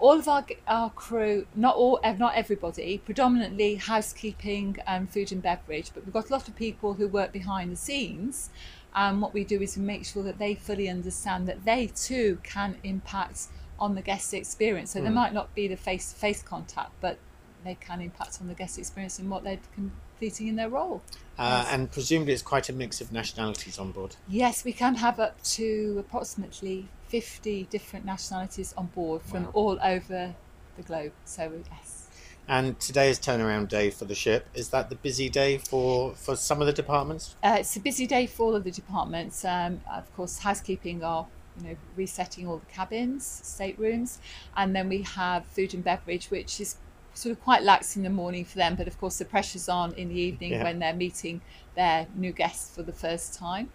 all 0.00 0.18
of 0.18 0.28
our, 0.28 0.44
our 0.66 0.90
crew, 0.90 1.46
not 1.54 1.74
all, 1.74 1.98
not 2.18 2.34
everybody, 2.36 2.98
predominantly 2.98 3.74
housekeeping 3.74 4.76
and 4.86 5.10
food 5.10 5.32
and 5.32 5.42
beverage, 5.42 5.90
but 5.92 6.04
we've 6.04 6.12
got 6.12 6.28
a 6.28 6.32
lot 6.32 6.46
of 6.46 6.54
people 6.54 6.94
who 6.94 7.08
work 7.08 7.32
behind 7.32 7.72
the 7.72 7.76
scenes. 7.76 8.50
And 8.94 9.20
what 9.20 9.34
we 9.34 9.44
do 9.44 9.60
is 9.60 9.76
we 9.76 9.82
make 9.82 10.04
sure 10.06 10.22
that 10.22 10.38
they 10.38 10.54
fully 10.54 10.88
understand 10.88 11.48
that 11.48 11.64
they 11.64 11.88
too 11.88 12.38
can 12.42 12.76
impact 12.84 13.48
on 13.78 13.94
the 13.94 14.02
guest 14.02 14.32
experience. 14.34 14.92
So 14.92 15.00
there 15.00 15.10
might 15.10 15.32
not 15.34 15.54
be 15.54 15.68
the 15.68 15.76
face-to-face 15.76 16.42
contact, 16.42 16.92
but 17.00 17.18
they 17.68 17.74
can 17.74 18.00
impact 18.00 18.38
on 18.40 18.48
the 18.48 18.54
guest 18.54 18.78
experience 18.78 19.18
and 19.18 19.30
what 19.30 19.44
they're 19.44 19.58
completing 19.74 20.48
in 20.48 20.56
their 20.56 20.68
role. 20.70 21.02
Uh, 21.38 21.62
Yes. 21.64 21.72
And 21.74 21.90
presumably 21.90 22.32
it's 22.32 22.42
quite 22.42 22.68
a 22.68 22.72
mix 22.72 23.00
of 23.00 23.12
nationalities 23.12 23.78
on 23.78 23.92
board. 23.92 24.16
Yes, 24.26 24.64
we 24.64 24.72
can 24.72 24.96
have 24.96 25.20
up 25.20 25.40
to 25.56 25.96
approximately 25.98 26.88
50 27.08 27.64
different 27.64 28.04
nationalities 28.06 28.72
on 28.76 28.86
board 28.86 29.22
from 29.22 29.44
Wow. 29.44 29.50
all 29.52 29.78
over 29.82 30.34
the 30.76 30.82
globe. 30.82 31.12
So 31.24 31.52
yes. 31.70 32.06
And 32.48 32.80
today 32.80 33.10
is 33.10 33.18
turnaround 33.18 33.68
day 33.68 33.90
for 33.90 34.06
the 34.06 34.14
ship. 34.14 34.48
Is 34.54 34.70
that 34.70 34.88
the 34.88 34.96
busy 34.96 35.28
day 35.28 35.58
for, 35.58 36.14
for 36.14 36.34
some 36.34 36.62
of 36.62 36.66
the 36.66 36.72
departments? 36.72 37.36
Uh, 37.44 37.56
it's 37.60 37.76
a 37.76 37.80
busy 37.80 38.06
day 38.06 38.26
for 38.26 38.44
all 38.46 38.54
of 38.56 38.64
the 38.64 38.70
departments. 38.70 39.44
Um, 39.44 39.82
of 39.92 40.10
course, 40.16 40.38
housekeeping 40.38 41.04
are 41.04 41.26
you 41.60 41.68
know 41.68 41.76
resetting 41.94 42.46
all 42.48 42.56
the 42.58 42.72
cabins, 42.72 43.26
staterooms, 43.44 44.18
and 44.56 44.74
then 44.74 44.88
we 44.88 45.02
have 45.02 45.44
food 45.44 45.74
and 45.74 45.84
beverage, 45.84 46.30
which 46.30 46.58
is 46.60 46.76
sort 47.18 47.32
of 47.32 47.42
quite 47.42 47.62
lax 47.62 47.96
in 47.96 48.02
the 48.02 48.10
morning 48.10 48.44
for 48.44 48.56
them. 48.58 48.74
But 48.76 48.86
of 48.88 48.98
course, 49.00 49.18
the 49.18 49.24
pressure's 49.24 49.68
on 49.68 49.92
in 49.94 50.08
the 50.08 50.20
evening 50.20 50.52
Yeah. 50.52 50.62
when 50.64 50.78
they're 50.78 50.94
meeting 50.94 51.40
their 51.74 52.06
new 52.14 52.32
guests 52.32 52.74
for 52.74 52.82
the 52.82 52.92
first 52.92 53.34
time. 53.34 53.70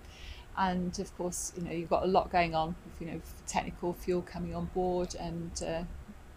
And 0.57 0.97
of 0.99 1.15
course, 1.17 1.51
you 1.57 1.63
know 1.63 1.71
you've 1.71 1.89
got 1.89 2.03
a 2.03 2.07
lot 2.07 2.31
going 2.31 2.53
on. 2.55 2.75
With, 2.85 3.01
you 3.01 3.07
know, 3.13 3.21
technical 3.47 3.93
fuel 3.93 4.21
coming 4.21 4.53
on 4.55 4.65
board, 4.73 5.15
and 5.15 5.51
uh, 5.65 5.83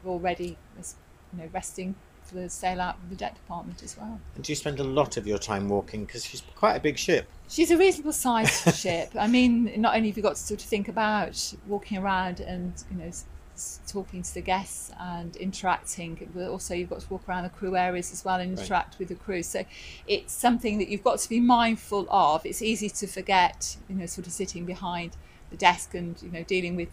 we're 0.02 0.12
already 0.12 0.56
you 0.78 1.38
know 1.38 1.48
resting 1.52 1.94
for 2.22 2.34
the 2.36 2.48
sail 2.50 2.80
out 2.80 2.96
of 2.96 3.08
the 3.10 3.14
deck 3.14 3.34
department 3.34 3.82
as 3.84 3.96
well. 3.96 4.18
And 4.34 4.42
do 4.42 4.50
you 4.50 4.56
spend 4.56 4.80
a 4.80 4.84
lot 4.84 5.16
of 5.16 5.26
your 5.28 5.38
time 5.38 5.68
walking? 5.68 6.04
Because 6.06 6.24
she's 6.24 6.42
quite 6.56 6.74
a 6.74 6.80
big 6.80 6.98
ship. 6.98 7.28
She's 7.48 7.70
a 7.70 7.76
reasonable 7.76 8.12
sized 8.14 8.74
ship. 8.82 9.10
I 9.14 9.28
mean, 9.28 9.70
not 9.80 9.94
only 9.96 10.08
have 10.08 10.16
you 10.16 10.22
got 10.22 10.34
to 10.36 10.42
sort 10.42 10.60
of 10.62 10.66
think 10.68 10.88
about 10.88 11.54
walking 11.68 11.98
around 11.98 12.40
and 12.40 12.72
you 12.90 12.96
know 12.96 13.10
talking 13.86 14.22
to 14.22 14.34
the 14.34 14.40
guests 14.40 14.90
and 14.98 15.36
interacting, 15.36 16.30
but 16.34 16.48
also 16.48 16.74
you've 16.74 16.90
got 16.90 17.00
to 17.00 17.06
walk 17.10 17.28
around 17.28 17.44
the 17.44 17.50
crew 17.50 17.76
areas 17.76 18.12
as 18.12 18.24
well 18.24 18.38
and 18.40 18.56
Right. 18.56 18.62
interact 18.64 18.98
with 18.98 19.08
the 19.08 19.14
crew. 19.14 19.42
So 19.42 19.64
it's 20.06 20.32
something 20.32 20.78
that 20.78 20.88
you've 20.88 21.04
got 21.04 21.18
to 21.20 21.28
be 21.28 21.40
mindful 21.40 22.06
of. 22.10 22.44
It's 22.46 22.62
easy 22.62 22.88
to 22.90 23.06
forget, 23.06 23.76
you 23.88 23.96
know, 23.96 24.06
sort 24.06 24.26
of 24.26 24.32
sitting 24.32 24.64
behind 24.64 25.16
the 25.50 25.56
desk 25.56 25.94
and 25.94 26.20
you 26.22 26.30
know 26.30 26.42
dealing 26.42 26.74
with 26.74 26.88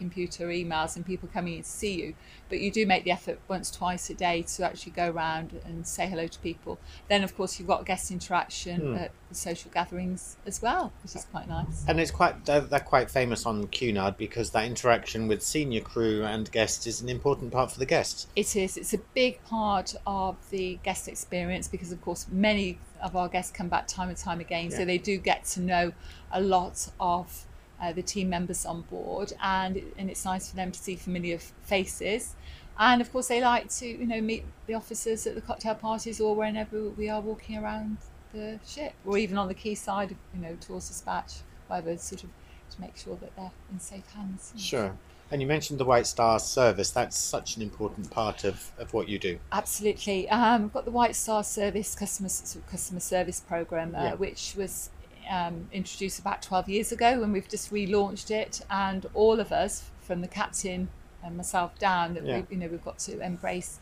computer 0.00 0.48
emails 0.48 0.96
and 0.96 1.06
people 1.06 1.28
coming 1.32 1.54
in 1.58 1.62
to 1.62 1.68
see 1.68 1.94
you 2.02 2.14
but 2.48 2.58
you 2.60 2.70
do 2.70 2.84
make 2.86 3.04
the 3.04 3.10
effort 3.12 3.38
once 3.48 3.70
twice 3.70 4.10
a 4.10 4.14
day 4.14 4.42
to 4.42 4.64
actually 4.64 4.90
go 4.92 5.10
around 5.10 5.60
and 5.64 5.86
say 5.86 6.06
hello 6.08 6.26
to 6.26 6.38
people 6.40 6.78
then 7.08 7.22
of 7.22 7.36
course 7.36 7.58
you've 7.58 7.68
got 7.68 7.84
guest 7.86 8.10
interaction 8.10 8.80
Hmm. 8.80 8.94
at 8.96 9.10
the 9.28 9.34
social 9.34 9.70
gatherings 9.72 10.36
as 10.46 10.60
well 10.62 10.92
which 11.02 11.14
is 11.14 11.24
quite 11.26 11.48
nice 11.48 11.84
And 11.86 12.00
it's 12.00 12.10
quite 12.10 12.44
they're, 12.46 12.60
they're 12.62 12.80
quite 12.80 13.10
famous 13.10 13.46
on 13.46 13.66
Cunard 13.68 14.16
because 14.16 14.50
that 14.50 14.64
interaction 14.64 15.28
with 15.28 15.42
senior 15.42 15.80
crew 15.82 16.24
and 16.24 16.50
guests 16.50 16.86
is 16.86 17.00
an 17.00 17.08
important 17.08 17.52
part 17.52 17.70
for 17.70 17.78
the 17.78 17.86
guests. 17.86 18.26
It 18.34 18.56
is. 18.56 18.76
It's 18.76 18.94
a 18.94 18.98
big 19.14 19.42
part 19.44 19.94
of 20.06 20.36
the 20.50 20.78
guest 20.82 21.06
experience 21.08 21.68
because, 21.68 21.92
of 21.92 22.00
course, 22.00 22.26
many 22.30 22.78
of 23.02 23.14
our 23.14 23.28
guests 23.28 23.52
come 23.52 23.68
back 23.68 23.86
time 23.86 24.08
and 24.08 24.16
time 24.18 24.40
again, 24.40 24.70
Yeah. 24.70 24.78
so 24.78 24.84
they 24.84 24.98
do 24.98 25.18
get 25.18 25.44
to 25.54 25.60
know 25.60 25.92
a 26.32 26.40
lot 26.40 26.88
of 26.98 27.46
uh, 27.80 27.92
the 27.92 28.02
team 28.02 28.28
members 28.28 28.64
on 28.66 28.82
board, 28.82 29.32
and 29.42 29.80
and 29.98 30.10
it's 30.10 30.24
nice 30.24 30.50
for 30.50 30.56
them 30.56 30.70
to 30.72 30.78
see 30.78 30.96
familiar 30.96 31.38
faces. 31.62 32.34
and 32.78 33.00
of 33.02 33.12
course 33.12 33.28
they 33.28 33.40
like 33.42 33.68
to 33.68 33.86
you 33.86 34.06
know 34.06 34.20
meet 34.20 34.44
the 34.66 34.74
officers 34.74 35.26
at 35.26 35.34
the 35.34 35.40
cocktail 35.40 35.74
parties 35.74 36.20
or 36.20 36.34
whenever 36.34 36.88
we 37.00 37.08
are 37.10 37.20
walking 37.20 37.58
around 37.58 37.96
the 38.32 38.58
ship 38.66 38.92
or 39.04 39.18
even 39.18 39.36
on 39.36 39.48
the 39.48 39.54
quayside 39.54 40.10
you 40.34 40.40
know 40.40 40.54
towards 40.60 40.88
dispatch 40.88 41.32
whatever 41.66 41.96
sort 41.98 42.22
of 42.24 42.30
to 42.70 42.80
make 42.80 42.96
sure 42.96 43.16
that 43.16 43.34
they're 43.36 43.50
in 43.72 43.78
safe 43.80 44.08
hands 44.14 44.52
Sure. 44.56 44.92
And 45.32 45.40
you 45.42 45.46
mentioned 45.46 45.78
the 45.78 45.84
White 45.84 46.08
Star 46.08 46.40
service. 46.40 46.90
That's 46.90 47.16
such 47.16 47.54
an 47.56 47.62
important 47.62 48.10
part 48.10 48.42
of, 48.42 48.72
of 48.78 48.92
what 48.92 49.08
you 49.08 49.16
do. 49.16 49.38
Absolutely. 49.52 50.28
Um, 50.28 50.62
we've 50.62 50.72
got 50.72 50.84
the 50.84 50.90
White 50.90 51.14
Star 51.14 51.44
Service 51.44 51.94
customer 51.94 52.28
customer 52.68 52.98
service 52.98 53.38
program, 53.38 53.94
uh, 53.94 54.02
Yeah. 54.06 54.14
which 54.14 54.54
was 54.56 54.90
um, 55.30 55.68
introduced 55.72 56.18
about 56.18 56.42
12 56.42 56.68
years 56.68 56.92
ago, 56.92 57.22
and 57.22 57.32
we've 57.32 57.48
just 57.48 57.72
relaunched 57.72 58.30
it. 58.30 58.60
And 58.70 59.06
all 59.14 59.40
of 59.40 59.52
us, 59.52 59.84
from 60.00 60.20
the 60.20 60.28
captain 60.28 60.88
and 61.24 61.36
myself 61.36 61.78
down, 61.78 62.14
that 62.14 62.24
Yeah. 62.24 62.40
we, 62.48 62.56
you 62.56 62.56
know 62.60 62.66
we've 62.68 62.84
got 62.84 62.98
to 63.00 63.20
embrace 63.20 63.78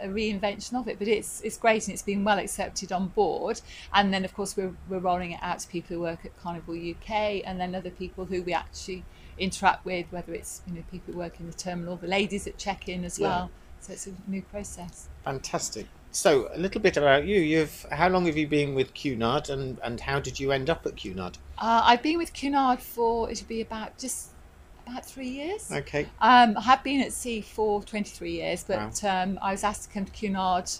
a 0.00 0.06
reinvention 0.06 0.74
of 0.78 0.86
it. 0.86 0.98
But 0.98 1.08
it's 1.08 1.40
it's 1.40 1.56
great 1.56 1.86
and 1.86 1.92
it's 1.94 2.02
been 2.02 2.22
well 2.22 2.38
accepted 2.38 2.92
on 2.92 3.08
board. 3.08 3.60
And 3.92 4.12
then 4.14 4.24
of 4.24 4.34
course 4.34 4.56
we're 4.56 4.74
we're 4.88 4.98
rolling 4.98 5.32
it 5.32 5.40
out 5.42 5.58
to 5.60 5.68
people 5.68 5.96
who 5.96 6.02
work 6.02 6.24
at 6.24 6.36
Carnival 6.40 6.74
UK, 6.74 7.42
and 7.44 7.58
then 7.60 7.74
other 7.74 7.90
people 7.90 8.26
who 8.26 8.42
we 8.42 8.52
actually 8.52 9.04
interact 9.38 9.84
with, 9.84 10.06
whether 10.10 10.32
it's 10.34 10.62
you 10.66 10.74
know 10.74 10.84
people 10.90 11.12
who 11.14 11.18
work 11.18 11.40
in 11.40 11.46
the 11.46 11.52
terminal, 11.52 11.96
the 11.96 12.06
ladies 12.06 12.44
that 12.44 12.58
check 12.58 12.88
in 12.88 13.04
as 13.04 13.18
Yeah. 13.18 13.26
well. 13.28 13.50
So 13.80 13.92
it's 13.92 14.06
a 14.06 14.12
new 14.26 14.42
process. 14.42 15.08
Fantastic. 15.24 15.86
So, 16.16 16.48
a 16.54 16.58
little 16.58 16.80
bit 16.80 16.96
about 16.96 17.26
you. 17.26 17.38
You've 17.38 17.84
how 17.92 18.08
long 18.08 18.24
have 18.24 18.38
you 18.38 18.48
been 18.48 18.74
with 18.74 18.94
Cunard, 18.94 19.50
and 19.50 19.78
and 19.82 20.00
how 20.00 20.18
did 20.18 20.40
you 20.40 20.50
end 20.50 20.70
up 20.70 20.86
at 20.86 20.96
Cunard? 20.96 21.36
Uh, 21.58 21.82
I've 21.84 22.02
been 22.02 22.16
with 22.16 22.32
Cunard 22.32 22.80
for 22.80 23.30
it'll 23.30 23.46
be 23.46 23.60
about 23.60 23.98
just 23.98 24.30
about 24.86 25.04
three 25.04 25.28
years. 25.28 25.70
Okay. 25.70 26.08
Um, 26.22 26.56
I 26.56 26.62
have 26.62 26.82
been 26.82 27.02
at 27.02 27.12
sea 27.12 27.42
for 27.42 27.82
23 27.82 28.30
years, 28.30 28.64
but 28.64 29.04
um, 29.04 29.38
I 29.42 29.52
was 29.52 29.62
asked 29.62 29.82
to 29.82 29.88
come 29.90 30.06
to 30.06 30.12
Cunard 30.12 30.70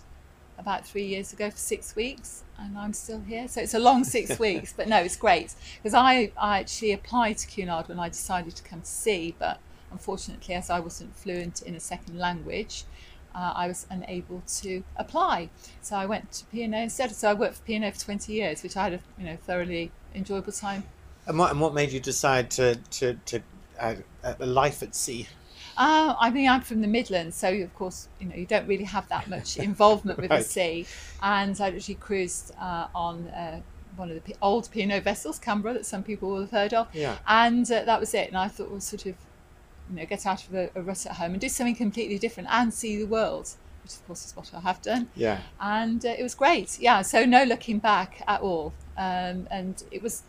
about 0.56 0.86
three 0.86 1.04
years 1.04 1.34
ago 1.34 1.50
for 1.50 1.58
six 1.58 1.94
weeks, 1.94 2.42
and 2.58 2.78
I'm 2.78 2.94
still 2.94 3.20
here. 3.20 3.46
So 3.46 3.60
it's 3.60 3.74
a 3.74 3.78
long 3.78 4.04
six 4.04 4.38
weeks, 4.46 4.72
but 4.74 4.88
no, 4.88 5.00
it's 5.00 5.18
great 5.18 5.54
because 5.82 5.92
I, 5.92 6.32
I 6.38 6.60
actually 6.60 6.92
applied 6.92 7.36
to 7.38 7.46
Cunard 7.46 7.88
when 7.88 7.98
I 7.98 8.08
decided 8.08 8.56
to 8.56 8.62
come 8.62 8.80
to 8.80 8.86
sea, 8.86 9.34
but 9.38 9.60
unfortunately, 9.90 10.54
as 10.54 10.70
I 10.70 10.80
wasn't 10.80 11.14
fluent 11.14 11.60
in 11.60 11.74
a 11.74 11.80
second 11.80 12.18
language, 12.18 12.84
uh, 13.36 13.52
I 13.54 13.68
was 13.68 13.86
unable 13.90 14.42
to 14.62 14.82
apply. 14.96 15.50
So 15.82 15.96
I 15.96 16.06
went 16.06 16.32
to 16.32 16.44
P&O 16.46 16.64
instead. 16.78 17.10
So 17.12 17.30
I 17.30 17.34
worked 17.34 17.56
for 17.58 17.62
P&O 17.64 17.90
for 17.90 18.00
20 18.00 18.32
years, 18.32 18.62
which 18.62 18.76
I 18.76 18.82
had 18.84 18.94
a 18.94 19.00
you 19.18 19.26
know 19.26 19.36
thoroughly 19.36 19.90
enjoyable 20.14 20.52
time 20.52 20.82
And 21.28 21.38
what 21.38 21.50
and 21.52 21.60
what 21.60 21.74
made 21.74 21.90
you 21.92 22.00
decide 22.00 22.50
to 22.52 22.76
to 22.98 23.14
to 23.30 23.40
uh, 23.78 23.94
a 24.40 24.46
life 24.46 24.82
at 24.82 24.94
sea? 24.94 25.26
Uh, 25.78 26.14
I 26.18 26.30
mean, 26.30 26.48
I'm 26.48 26.62
from 26.62 26.80
the 26.80 26.86
Midlands, 26.88 27.36
so 27.36 27.48
of 27.52 27.74
course, 27.74 28.08
you 28.18 28.26
know, 28.28 28.34
you 28.34 28.46
don't 28.46 28.66
really 28.66 28.84
have 28.84 29.06
that 29.08 29.28
much 29.28 29.56
involvement 29.70 30.18
with 30.18 30.30
Right. 30.30 30.38
the 30.38 30.44
sea. 30.44 30.86
And 31.20 31.60
I 31.60 31.68
actually 31.68 31.96
cruised 31.96 32.52
uh, 32.58 32.86
on 32.94 33.28
uh, 33.28 33.60
one 33.96 34.10
of 34.10 34.24
the 34.24 34.36
old 34.40 34.70
P&O 34.70 35.00
vessels, 35.00 35.38
Canberra, 35.38 35.74
that 35.74 35.84
some 35.84 36.02
people 36.02 36.30
will 36.30 36.40
have 36.40 36.50
heard 36.50 36.72
of. 36.72 36.88
Yeah. 36.94 37.16
And 37.26 37.70
uh, 37.70 37.84
that 37.84 38.00
was 38.00 38.14
it. 38.14 38.28
And 38.28 38.38
I 38.38 38.48
thought, 38.48 38.70
well, 38.70 38.80
sort 38.80 39.04
of, 39.04 39.16
you 39.90 39.96
know, 39.96 40.06
get 40.06 40.26
out 40.26 40.46
of 40.46 40.54
a, 40.54 40.70
a 40.74 40.82
rut 40.82 41.06
at 41.06 41.12
home 41.12 41.32
and 41.32 41.40
do 41.40 41.48
something 41.48 41.74
completely 41.76 42.18
different 42.18 42.48
and 42.50 42.72
see 42.72 42.96
the 42.96 43.06
world, 43.06 43.48
which 43.82 43.94
of 43.94 44.06
course 44.06 44.24
is 44.26 44.34
what 44.36 44.50
I 44.54 44.60
have 44.60 44.82
done 44.82 45.08
Yeah. 45.14 45.40
and 45.60 46.04
uh, 46.04 46.14
it 46.18 46.22
was 46.22 46.34
great. 46.34 46.78
Yeah, 46.80 47.02
so 47.02 47.24
no 47.24 47.44
looking 47.44 47.78
back 47.78 48.22
at 48.26 48.40
all. 48.40 48.72
Um, 48.98 49.46
and 49.50 49.82
it 49.90 50.02
was 50.02 50.22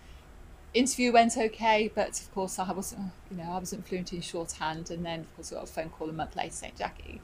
interview 0.74 1.12
went 1.12 1.38
okay, 1.38 1.90
but 1.96 2.20
of 2.20 2.32
course 2.34 2.60
I 2.60 2.72
wasn't, 2.72 3.12
you 3.32 3.38
know, 3.38 3.50
I 3.52 3.58
wasn't 3.58 3.88
fluent 3.88 4.14
in 4.14 4.22
shorthand. 4.22 4.92
And 4.92 5.06
then 5.06 5.22
of 5.22 5.36
course 5.36 5.52
I 5.52 5.56
got 5.56 5.64
a 5.64 5.68
phone 5.68 5.90
call 5.90 6.10
a 6.10 6.14
month 6.14 6.36
later 6.36 6.52
saying, 6.54 6.74
Jackie, 6.78 7.22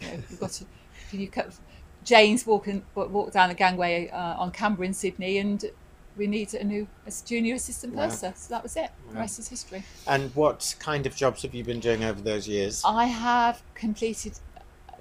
you 0.00 0.06
know, 0.06 0.12
you've 0.14 0.38
got 0.40 0.50
to, 0.50 0.64
can 1.10 1.20
you 1.20 1.28
cut? 1.28 1.52
Jane's 2.04 2.46
walking 2.46 2.84
walk 2.94 3.32
down 3.32 3.48
the 3.48 3.54
gangway 3.54 4.08
uh, 4.10 4.36
on 4.36 4.50
Canberra 4.50 4.86
in 4.86 4.92
Sydney, 4.94 5.38
and 5.38 5.64
we 6.16 6.26
need 6.26 6.54
a 6.54 6.64
new 6.64 6.88
a 7.06 7.12
junior 7.26 7.54
assistant 7.54 7.94
Wow. 7.94 8.08
purser. 8.08 8.32
So 8.36 8.54
that 8.54 8.62
was 8.62 8.76
it. 8.76 8.90
The 9.10 9.18
rest 9.18 9.38
is 9.38 9.48
history. 9.48 9.84
And 10.06 10.34
what 10.34 10.74
kind 10.78 11.06
of 11.06 11.14
jobs 11.16 11.42
have 11.42 11.54
you 11.54 11.64
been 11.64 11.80
doing 11.80 12.02
over 12.04 12.20
those 12.20 12.48
years? 12.48 12.82
I 12.84 13.06
have 13.06 13.62
completed 13.74 14.38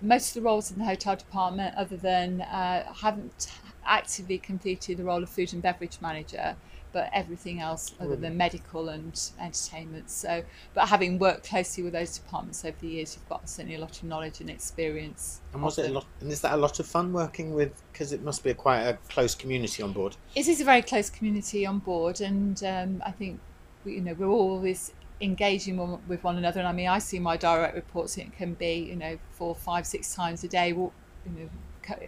most 0.01 0.29
of 0.29 0.41
the 0.41 0.47
roles 0.47 0.71
in 0.71 0.79
the 0.79 0.85
hotel 0.85 1.15
department, 1.15 1.75
other 1.75 1.97
than 1.97 2.41
uh, 2.41 2.85
I 2.89 2.93
haven't 3.01 3.51
actively 3.85 4.37
completed 4.37 4.97
the 4.97 5.03
role 5.03 5.21
of 5.23 5.29
food 5.29 5.53
and 5.53 5.61
beverage 5.61 6.01
manager, 6.01 6.57
but 6.93 7.09
everything 7.13 7.59
else 7.59 7.93
other 7.99 8.15
than 8.15 8.37
medical 8.37 8.89
and 8.89 9.31
entertainment. 9.39 10.09
So, 10.09 10.43
but 10.73 10.87
having 10.87 11.19
worked 11.19 11.47
closely 11.47 11.83
with 11.83 11.93
those 11.93 12.17
departments 12.17 12.65
over 12.65 12.75
the 12.79 12.87
years, 12.87 13.15
you've 13.15 13.29
got 13.29 13.49
certainly 13.49 13.75
a 13.75 13.79
lot 13.79 13.97
of 13.97 14.03
knowledge 14.03 14.41
and 14.41 14.49
experience. 14.49 15.41
And 15.53 15.61
was 15.61 15.77
it 15.77 15.89
a 15.89 15.93
lot? 15.93 16.05
And 16.19 16.31
is 16.31 16.41
that 16.41 16.53
a 16.53 16.57
lot 16.57 16.79
of 16.79 16.85
fun 16.85 17.13
working 17.13 17.53
with? 17.53 17.81
Because 17.91 18.11
it 18.11 18.23
must 18.23 18.43
be 18.43 18.51
a 18.51 18.53
quite 18.53 18.81
a 18.81 18.97
close 19.09 19.35
community 19.35 19.83
on 19.83 19.93
board. 19.93 20.15
it 20.35 20.47
is 20.47 20.61
a 20.61 20.65
very 20.65 20.81
close 20.81 21.09
community 21.09 21.65
on 21.65 21.79
board, 21.79 22.21
and 22.21 22.63
um, 22.63 23.03
I 23.05 23.11
think 23.11 23.39
we, 23.85 23.95
you 23.95 24.01
know 24.01 24.13
we're 24.13 24.27
always 24.27 24.93
engaging 25.21 25.77
one, 25.77 25.99
with 26.07 26.23
one 26.23 26.37
another. 26.37 26.59
And 26.59 26.67
I 26.67 26.71
mean, 26.71 26.87
I 26.87 26.99
see 26.99 27.19
my 27.19 27.37
direct 27.37 27.75
reports; 27.75 28.17
it 28.17 28.35
can 28.35 28.53
be 28.55 28.75
you 28.75 28.95
know 28.95 29.17
four, 29.31 29.55
five, 29.55 29.85
six 29.85 30.13
times 30.13 30.43
a 30.43 30.47
day. 30.47 30.69
You 30.69 30.91
know, 31.25 31.49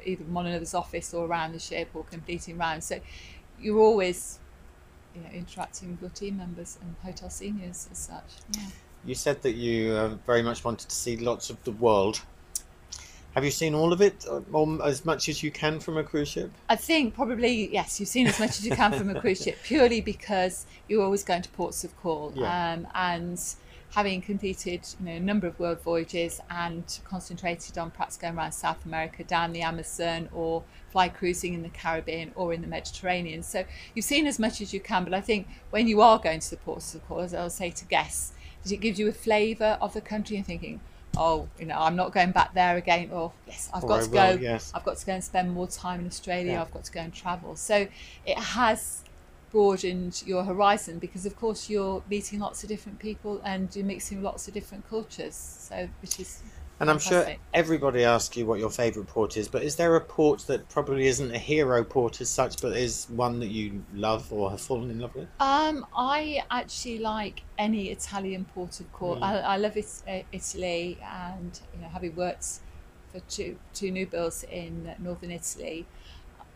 either 0.06 0.24
in 0.24 0.34
one 0.34 0.46
another's 0.46 0.74
office 0.74 1.14
or 1.14 1.26
around 1.26 1.54
the 1.54 1.60
ship 1.60 1.90
or 1.94 2.04
completing 2.04 2.58
rounds. 2.58 2.86
So 2.86 3.00
you're 3.60 3.80
always 3.80 4.40
you 5.16 5.22
know 5.22 5.30
interacting 5.34 5.92
with 5.92 6.02
your 6.02 6.10
team 6.10 6.38
members 6.38 6.78
and 6.82 6.96
hotel 7.04 7.30
seniors 7.30 7.88
as 7.92 7.98
such. 7.98 8.24
Yeah. 8.56 8.64
You 9.06 9.16
said 9.16 9.42
that 9.42 9.54
you 9.54 9.92
uh, 9.94 10.16
very 10.26 10.42
much 10.44 10.64
wanted 10.64 10.90
to 10.90 10.96
see 10.96 11.18
lots 11.18 11.50
of 11.50 11.62
the 11.64 11.72
world. 11.72 12.22
Have 13.36 13.44
you 13.44 13.52
seen 13.52 13.74
all 13.74 13.92
of 13.92 14.00
it, 14.00 14.26
or, 14.30 14.44
or 14.54 14.86
as 14.86 15.06
much 15.06 15.28
as 15.28 15.42
you 15.42 15.50
can 15.50 15.80
from 15.80 15.98
a 15.98 16.04
cruise 16.04 16.28
ship? 16.30 16.52
I 16.70 16.76
think 16.76 17.16
probably 17.16 17.72
yes. 17.74 18.00
You've 18.00 18.10
seen 18.10 18.28
as 18.28 18.40
much 18.40 18.52
as 18.52 18.66
you 18.66 18.76
can 18.76 18.94
from 18.94 19.10
a 19.10 19.20
cruise 19.20 19.42
ship, 19.44 19.58
purely 19.64 20.02
because 20.02 20.66
you're 20.88 21.04
always 21.04 21.24
going 21.24 21.42
to 21.42 21.50
ports 21.50 21.84
of 21.84 22.00
call, 22.00 22.32
Yeah. 22.36 22.74
um, 22.74 22.88
and 22.94 23.40
having 23.94 24.22
completed 24.22 24.82
you 25.00 25.06
know 25.06 25.12
a 25.12 25.20
number 25.20 25.46
of 25.46 25.60
world 25.60 25.80
voyages 25.82 26.42
and 26.50 27.00
concentrated 27.06 27.78
on 27.78 27.92
perhaps 27.92 28.18
going 28.18 28.36
around 28.36 28.52
South 28.52 28.84
America, 28.86 29.24
down 29.24 29.54
the 29.54 29.62
Amazon, 29.62 30.30
or 30.34 30.64
fly 30.92 31.10
cruising 31.10 31.54
in 31.54 31.62
the 31.62 31.70
Caribbean 31.70 32.32
or 32.36 32.54
in 32.54 32.62
the 32.62 32.68
Mediterranean. 32.68 33.44
So 33.44 33.66
you've 33.94 34.06
seen 34.06 34.26
as 34.28 34.40
much 34.40 34.62
as 34.62 34.74
you 34.74 34.80
can. 34.80 35.04
But 35.04 35.14
I 35.14 35.22
think 35.22 35.48
when 35.70 35.88
you 35.88 36.02
are 36.02 36.18
going 36.20 36.40
to 36.40 36.50
the 36.50 36.58
ports 36.58 36.96
of 36.96 37.02
as 37.20 37.34
I'll 37.34 37.50
say 37.50 37.70
to 37.72 37.86
guests, 37.86 38.34
does 38.64 38.72
it 38.72 38.78
gives 38.78 38.98
you 39.00 39.08
a 39.10 39.14
flavour 39.14 39.78
of 39.82 39.94
the 39.94 40.02
country 40.02 40.38
and 40.38 40.46
thinking. 40.46 40.80
Oh, 41.16 41.48
you 41.60 41.68
know, 41.68 41.78
I'm 41.78 41.96
not 41.96 42.12
going 42.12 42.32
back 42.32 42.56
there 42.56 42.76
again. 42.76 43.12
Or 43.12 43.34
yes, 43.46 43.70
I've 43.72 43.84
Or 43.84 43.88
got 43.90 44.00
I 44.00 44.04
to 44.06 44.10
go. 44.10 44.42
yes. 44.42 44.72
I've 44.74 44.84
got 44.84 44.98
to 44.98 45.06
go 45.06 45.14
and 45.14 45.24
spend 45.24 45.54
more 45.54 45.68
time 45.68 46.00
in 46.00 46.08
Australia. 46.08 46.54
Yeah. 46.54 46.62
I've 46.64 46.72
got 46.72 46.86
to 46.86 46.92
go 46.92 47.02
and 47.02 47.14
travel. 47.14 47.56
So 47.56 47.88
it 48.26 48.40
has 48.40 49.04
broadened 49.54 50.24
your 50.26 50.44
horizon 50.44 51.00
because, 51.00 51.26
of 51.26 51.38
course, 51.38 51.70
you're 51.70 52.04
meeting 52.10 52.40
lots 52.40 52.64
of 52.64 52.68
different 52.70 53.00
people 53.00 53.40
and 53.46 53.74
you're 53.74 53.86
mixing 53.86 54.22
lots 54.22 54.48
of 54.50 54.54
different 54.54 54.90
cultures. 54.90 55.36
So, 55.36 55.88
which 56.02 56.20
is 56.20 56.42
And 56.80 56.90
I'm 56.90 57.00
sure 57.00 57.26
everybody 57.54 58.04
asks 58.04 58.36
you 58.36 58.48
what 58.48 58.60
your 58.60 58.72
favourite 58.72 59.08
port 59.08 59.38
is, 59.38 59.48
but 59.48 59.64
is 59.64 59.76
there 59.76 59.96
a 59.96 60.02
port 60.02 60.40
that 60.48 60.68
probably 60.70 61.06
isn't 61.06 61.34
a 61.34 61.38
hero 61.38 61.84
port 61.84 62.20
as 62.20 62.30
such, 62.30 62.62
but 62.62 62.76
is 62.76 63.06
one 63.12 63.40
that 63.40 63.50
you 63.50 63.84
love 63.94 64.34
or 64.34 64.50
have 64.50 64.60
fallen 64.60 64.90
in 64.90 65.00
love 65.00 65.16
with? 65.16 65.28
Um, 65.40 65.86
I 65.96 66.44
actually 66.50 67.00
like 67.00 67.44
any 67.60 67.92
Italian 67.92 68.46
port 68.56 68.80
of 68.80 68.92
call. 68.92 69.18
Mm. 69.18 69.24
I, 69.24 69.38
I 69.38 69.58
love 69.58 69.78
it, 69.78 69.88
uh, 70.08 70.20
Italy, 70.32 70.98
and 71.04 71.60
you 71.76 71.82
know, 71.82 71.90
having 71.90 72.16
worked 72.16 72.60
for 73.12 73.20
two 73.30 73.58
two 73.76 73.92
new 73.92 74.08
builds 74.08 74.44
in 74.46 74.96
northern 75.00 75.32
Italy. 75.32 75.86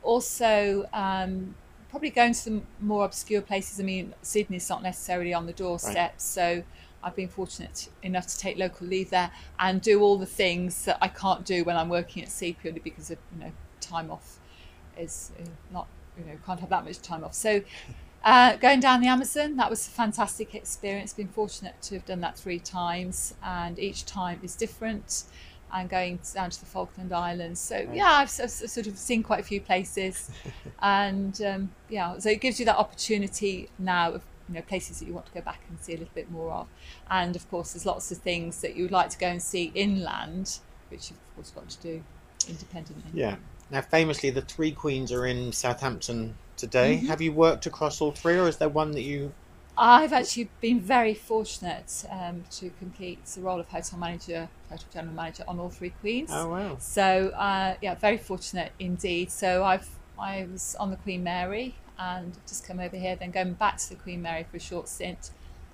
Also, 0.01 0.89
um, 0.93 1.53
probably 1.89 2.09
going 2.09 2.33
to 2.33 2.39
some 2.39 2.67
more 2.79 3.05
obscure 3.05 3.41
places. 3.41 3.79
I 3.79 3.83
mean, 3.83 4.13
Sydney's 4.21 4.69
not 4.69 4.83
necessarily 4.83 5.33
on 5.33 5.45
the 5.45 5.53
doorstep, 5.53 6.15
so 6.17 6.63
I've 7.03 7.15
been 7.15 7.29
fortunate 7.29 7.89
enough 8.03 8.27
to 8.27 8.37
take 8.37 8.57
local 8.57 8.87
leave 8.87 9.09
there 9.09 9.31
and 9.59 9.81
do 9.81 10.01
all 10.01 10.17
the 10.17 10.25
things 10.25 10.85
that 10.85 10.97
I 11.01 11.07
can't 11.07 11.45
do 11.45 11.63
when 11.63 11.77
I'm 11.77 11.89
working 11.89 12.23
at 12.23 12.29
sea 12.29 12.53
purely 12.59 12.79
because 12.79 13.11
of 13.11 13.17
you 13.33 13.45
know 13.45 13.51
time 13.79 14.11
off 14.11 14.39
is 14.97 15.31
uh, 15.39 15.47
not 15.71 15.87
you 16.17 16.25
know 16.25 16.37
can't 16.45 16.59
have 16.59 16.69
that 16.69 16.83
much 16.83 17.01
time 17.01 17.23
off. 17.23 17.33
So 17.33 17.61
uh, 18.23 18.57
going 18.57 18.79
down 18.79 18.99
the 18.99 19.07
Amazon, 19.07 19.55
that 19.55 19.69
was 19.69 19.87
a 19.87 19.91
fantastic 19.91 20.53
experience. 20.55 21.13
Been 21.13 21.27
fortunate 21.27 21.81
to 21.83 21.95
have 21.95 22.05
done 22.05 22.19
that 22.21 22.37
three 22.37 22.59
times, 22.59 23.35
and 23.43 23.79
each 23.79 24.05
time 24.05 24.39
is 24.43 24.55
different. 24.55 25.23
And 25.73 25.89
going 25.89 26.19
down 26.33 26.49
to 26.49 26.59
the 26.59 26.65
Falkland 26.65 27.11
Islands, 27.11 27.59
so 27.59 27.87
yeah, 27.93 28.11
I've, 28.11 28.31
I've 28.41 28.49
sort 28.49 28.87
of 28.87 28.97
seen 28.97 29.21
quite 29.21 29.41
a 29.41 29.43
few 29.43 29.59
places, 29.59 30.31
and 30.81 31.39
um, 31.41 31.71
yeah, 31.89 32.17
so 32.19 32.29
it 32.29 32.39
gives 32.39 32.57
you 32.57 32.65
that 32.67 32.77
opportunity 32.77 33.69
now 33.77 34.13
of 34.13 34.21
you 34.47 34.55
know 34.55 34.61
places 34.61 34.99
that 34.99 35.05
you 35.07 35.13
want 35.13 35.25
to 35.25 35.33
go 35.33 35.41
back 35.41 35.61
and 35.67 35.77
see 35.81 35.93
a 35.93 35.97
little 35.97 36.13
bit 36.15 36.31
more 36.31 36.51
of, 36.53 36.67
and 37.11 37.35
of 37.35 37.49
course 37.49 37.73
there's 37.73 37.85
lots 37.85 38.11
of 38.13 38.17
things 38.19 38.61
that 38.61 38.77
you 38.77 38.83
would 38.83 38.93
like 38.93 39.09
to 39.09 39.17
go 39.17 39.27
and 39.27 39.41
see 39.41 39.71
inland, 39.75 40.59
which 40.89 41.09
you've 41.09 41.19
of 41.19 41.35
course 41.35 41.51
got 41.51 41.69
to 41.69 41.81
do 41.81 42.03
independently. 42.47 43.11
Yeah. 43.13 43.35
Now, 43.69 43.81
famously, 43.81 44.29
the 44.29 44.41
three 44.41 44.71
queens 44.71 45.11
are 45.11 45.25
in 45.25 45.51
Southampton 45.51 46.35
today. 46.55 46.97
Mm-hmm. 46.97 47.07
Have 47.07 47.21
you 47.21 47.33
worked 47.33 47.65
across 47.65 47.99
all 47.99 48.11
three, 48.11 48.37
or 48.37 48.47
is 48.47 48.57
there 48.57 48.69
one 48.69 48.91
that 48.91 49.01
you 49.01 49.33
I've 49.77 50.11
actually 50.11 50.49
been 50.59 50.79
very 50.79 51.13
fortunate 51.13 52.05
um, 52.09 52.43
to 52.51 52.71
complete 52.79 53.23
the 53.25 53.41
role 53.41 53.59
of 53.59 53.67
hotel 53.67 53.99
manager, 53.99 54.49
hotel 54.69 54.87
general 54.91 55.13
manager 55.13 55.43
on 55.47 55.59
all 55.59 55.69
three 55.69 55.91
queens. 55.91 56.29
Oh 56.33 56.49
wow! 56.49 56.77
So 56.79 57.29
uh, 57.29 57.75
yeah, 57.81 57.95
very 57.95 58.17
fortunate 58.17 58.71
indeed. 58.79 59.31
So 59.31 59.63
I've 59.63 59.87
I 60.19 60.47
was 60.51 60.75
on 60.79 60.89
the 60.89 60.97
Queen 60.97 61.23
Mary 61.23 61.75
and 61.99 62.35
just 62.47 62.65
come 62.65 62.79
over 62.79 62.97
here, 62.97 63.15
then 63.15 63.31
going 63.31 63.53
back 63.53 63.77
to 63.77 63.89
the 63.89 63.95
Queen 63.95 64.21
Mary 64.21 64.45
for 64.49 64.57
a 64.57 64.59
short 64.59 64.87
stint, 64.87 65.29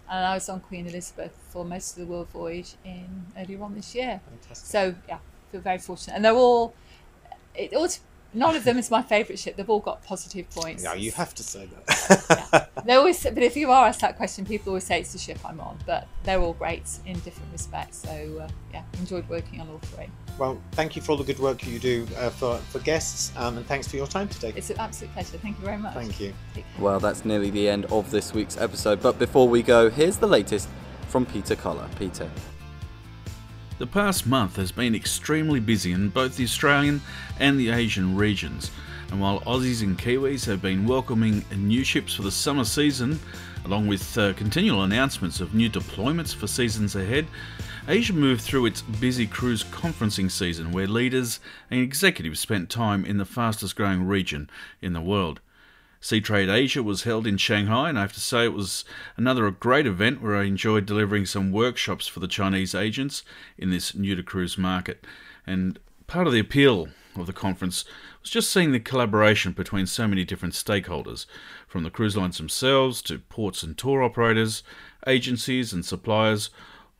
and 0.09 0.25
I 0.25 0.33
was 0.33 0.49
on 0.49 0.59
Queen 0.59 0.85
Elizabeth 0.85 1.37
for 1.49 1.63
most 1.63 1.97
of 1.97 2.05
the 2.05 2.11
world 2.11 2.27
voyage 2.29 2.75
in 2.83 3.25
earlier 3.37 3.63
on 3.63 3.73
this 3.73 3.95
year. 3.95 4.19
Fantastic. 4.29 4.67
So 4.67 4.95
yeah, 5.07 5.19
feel 5.51 5.61
very 5.61 5.77
fortunate, 5.77 6.15
and 6.15 6.25
they're 6.25 6.33
all. 6.33 6.73
It 7.55 7.73
all 7.73 7.87
none 8.33 8.55
of 8.55 8.63
them 8.63 8.77
is 8.77 8.89
my 8.91 9.01
favourite 9.01 9.39
ship. 9.39 9.55
They've 9.55 9.69
all 9.69 9.79
got 9.79 10.03
positive 10.03 10.49
points. 10.49 10.83
Yeah, 10.83 10.93
you 10.93 11.11
have 11.11 11.33
to 11.35 11.43
say 11.43 11.67
that. 11.87 12.69
yeah. 12.75 12.81
They 12.83 12.93
always, 12.95 13.23
but 13.23 13.37
if 13.43 13.55
you 13.55 13.71
are 13.71 13.87
asked 13.87 14.01
that 14.01 14.17
question, 14.17 14.45
people 14.45 14.71
always 14.71 14.83
say 14.83 14.99
it's 14.99 15.13
the 15.13 15.19
ship 15.19 15.37
I'm 15.45 15.59
on. 15.59 15.77
But 15.85 16.07
they're 16.23 16.39
all 16.39 16.53
great 16.53 16.83
in 17.05 17.19
different 17.19 17.51
respects. 17.51 17.97
So 17.97 18.39
uh, 18.41 18.47
yeah, 18.73 18.83
enjoyed 18.99 19.27
working 19.29 19.61
on 19.61 19.69
all 19.69 19.79
three. 19.79 20.07
well, 20.37 20.59
thank 20.73 20.95
you 20.95 21.01
for 21.01 21.11
all 21.13 21.17
the 21.17 21.23
good 21.23 21.39
work 21.39 21.65
you 21.65 21.79
do 21.79 22.07
uh, 22.17 22.29
for 22.29 22.57
for 22.57 22.79
guests, 22.79 23.31
um, 23.37 23.57
and 23.57 23.65
thanks 23.67 23.87
for 23.87 23.95
your 23.95 24.07
time 24.07 24.27
today. 24.27 24.53
It's 24.55 24.69
an 24.69 24.79
absolute 24.79 25.13
pleasure. 25.13 25.37
Thank 25.37 25.57
you 25.59 25.65
very 25.65 25.77
much. 25.77 25.93
Thank 25.93 26.19
you. 26.19 26.33
Well, 26.79 26.99
that's 26.99 27.23
nearly 27.25 27.49
the 27.51 27.69
end 27.69 27.85
of 27.85 28.11
this 28.11 28.33
week's 28.33 28.57
episode. 28.57 29.01
But 29.01 29.19
before 29.19 29.47
we 29.47 29.63
go, 29.63 29.89
here's 29.89 30.17
the 30.17 30.27
latest 30.27 30.67
from 31.07 31.25
Peter 31.25 31.55
Collar. 31.55 31.87
Peter. 31.99 32.29
The 33.79 33.87
past 33.87 34.27
month 34.27 34.57
has 34.57 34.71
been 34.71 34.93
extremely 34.93 35.59
busy 35.59 35.93
in 35.93 36.09
both 36.09 36.37
the 36.37 36.43
Australian 36.43 37.01
and 37.39 37.59
the 37.59 37.71
Asian 37.71 38.15
regions, 38.15 38.69
and 39.09 39.19
while 39.19 39.41
Aussies 39.41 39.81
and 39.81 39.97
Kiwis 39.97 40.45
have 40.45 40.61
been 40.61 40.85
welcoming 40.85 41.43
new 41.55 41.83
ships 41.83 42.13
for 42.13 42.21
the 42.21 42.31
summer 42.31 42.65
season, 42.65 43.19
along 43.65 43.87
with 43.87 44.15
uh, 44.15 44.33
continual 44.33 44.83
announcements 44.83 45.39
of 45.39 45.55
new 45.55 45.71
deployments 45.71 46.35
for 46.35 46.45
seasons 46.45 46.95
ahead, 46.95 47.25
Asia 47.87 48.13
moved 48.13 48.41
through 48.41 48.67
its 48.67 48.83
busy 48.83 49.25
cruise 49.25 49.63
conferencing 49.63 50.29
season 50.29 50.71
where 50.71 50.87
leaders 50.87 51.39
and 51.71 51.81
executives 51.81 52.39
spent 52.39 52.69
time 52.69 53.03
in 53.03 53.17
the 53.17 53.25
fastest 53.25 53.75
growing 53.75 54.05
region 54.05 54.51
in 54.83 54.93
the 54.93 55.01
world. 55.01 55.41
Seatrade 56.03 56.53
Asia 56.53 56.83
was 56.83 57.03
held 57.03 57.25
in 57.25 57.37
Shanghai, 57.37 57.87
and 57.87 57.97
I 57.97 58.01
have 58.01 58.11
to 58.11 58.19
say 58.19 58.43
it 58.43 58.51
was 58.51 58.83
another 59.15 59.49
great 59.49 59.87
event 59.87 60.21
where 60.21 60.35
I 60.35 60.43
enjoyed 60.43 60.85
delivering 60.85 61.25
some 61.25 61.53
workshops 61.53 62.07
for 62.07 62.19
the 62.19 62.27
Chinese 62.27 62.75
agents 62.75 63.23
in 63.57 63.69
this 63.69 63.95
new 63.95 64.13
to 64.13 64.21
cruise 64.21 64.57
market. 64.57 65.07
And 65.47 65.79
part 66.05 66.27
of 66.27 66.33
the 66.33 66.41
appeal 66.41 66.89
of 67.15 67.25
the 67.25 67.31
conference 67.31 67.85
was 68.21 68.29
just 68.29 68.51
seeing 68.51 68.73
the 68.73 68.81
collaboration 68.81 69.53
between 69.53 69.85
so 69.85 70.05
many 70.05 70.25
different 70.25 70.55
stakeholders, 70.55 71.25
from 71.69 71.83
the 71.83 71.89
cruise 71.89 72.17
lines 72.17 72.37
themselves 72.37 73.01
to 73.03 73.19
ports 73.19 73.63
and 73.63 73.77
tour 73.77 74.03
operators, 74.03 74.61
agencies 75.07 75.71
and 75.71 75.85
suppliers, 75.85 76.49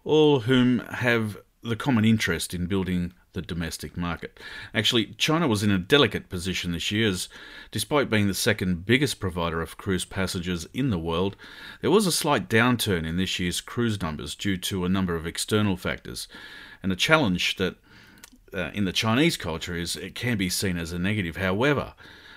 all 0.06 0.42
whom 0.42 0.80
have 0.80 1.38
the 1.62 1.76
common 1.76 2.06
interest 2.06 2.54
in 2.54 2.68
building 2.68 3.12
the 3.34 3.42
domestic 3.42 3.98
market. 3.98 4.40
Actually, 4.74 5.08
China 5.18 5.48
was 5.48 5.64
in 5.64 5.72
a 5.72 5.78
delicate 5.78 6.30
position 6.30 6.72
this 6.72 6.92
year 6.92 7.10
as, 7.10 7.30
despite 7.72 8.10
being 8.10 8.28
the 8.28 8.34
second 8.34 8.86
biggest 8.86 9.20
provider 9.20 9.62
of 9.62 9.78
cruise 9.78 10.06
passengers 10.06 10.68
in 10.74 10.90
the 10.90 11.00
world, 11.00 11.36
there 11.82 11.92
was 11.92 12.08
a 12.08 12.12
slight 12.12 12.48
downturn 12.48 13.06
in 13.06 13.18
this 13.18 13.40
year's 13.40 13.62
cruise 13.62 14.02
numbers 14.02 14.36
due 14.36 14.58
to 14.58 14.86
a 14.86 14.90
number 14.90 15.16
of 15.16 15.28
external 15.28 15.76
factors, 15.76 16.28
and 16.82 16.92
a 16.92 16.96
challenge 16.96 17.58
that 17.58 17.76
uh, 18.54 18.70
in 18.74 18.86
the 18.86 18.94
Chinese 18.94 19.36
culture 19.36 19.76
is 19.76 19.96
it 19.96 20.16
can 20.16 20.38
be 20.38 20.50
seen 20.50 20.78
as 20.78 20.92
a 20.92 21.00
negative. 21.00 21.38
However, 21.38 21.94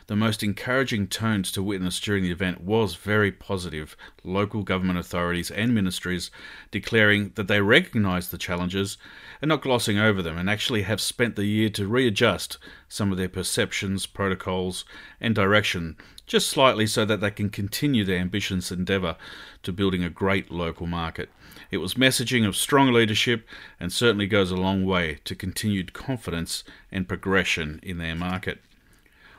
the 0.07 0.17
most 0.17 0.43
encouraging 0.43 1.09
tones 1.09 1.51
to 1.53 1.63
witness 1.63 1.99
during 1.99 2.23
the 2.23 2.31
event 2.31 2.61
was 2.61 2.95
very 2.95 3.33
positive. 3.33 3.97
Local 4.23 4.63
government 4.63 4.99
authorities 4.99 5.51
and 5.51 5.75
ministries 5.75 6.31
declaring 6.71 7.33
that 7.35 7.49
they 7.49 7.61
recognise 7.61 8.29
the 8.29 8.39
challenges 8.39 8.99
and 9.43 9.49
not 9.49 9.63
glossing 9.63 9.99
over 9.99 10.23
them, 10.23 10.39
and 10.39 10.49
actually 10.49 10.83
have 10.83 11.01
spent 11.01 11.37
the 11.37 11.45
year 11.45 11.69
to 11.71 11.89
readjust 11.89 12.59
some 12.89 13.11
of 13.11 13.19
their 13.19 13.29
perceptions, 13.29 14.07
protocols, 14.07 14.85
and 15.21 15.35
direction 15.35 15.97
just 16.27 16.49
slightly 16.49 16.87
so 16.87 17.05
that 17.05 17.21
they 17.21 17.31
can 17.31 17.51
continue 17.51 18.05
their 18.05 18.19
ambitious 18.19 18.73
endeavour 18.73 19.17
to 19.63 19.73
building 19.73 20.03
a 20.03 20.11
great 20.11 20.51
local 20.51 20.87
market. 20.87 21.31
It 21.71 21.79
was 21.79 21.95
messaging 21.95 22.47
of 22.47 22.57
strong 22.57 22.93
leadership 22.93 23.47
and 23.79 23.93
certainly 23.93 24.27
goes 24.27 24.51
a 24.51 24.57
long 24.57 24.85
way 24.85 25.19
to 25.25 25.35
continued 25.35 25.93
confidence 25.93 26.65
and 26.91 27.09
progression 27.09 27.81
in 27.83 27.99
their 27.99 28.15
market. 28.15 28.61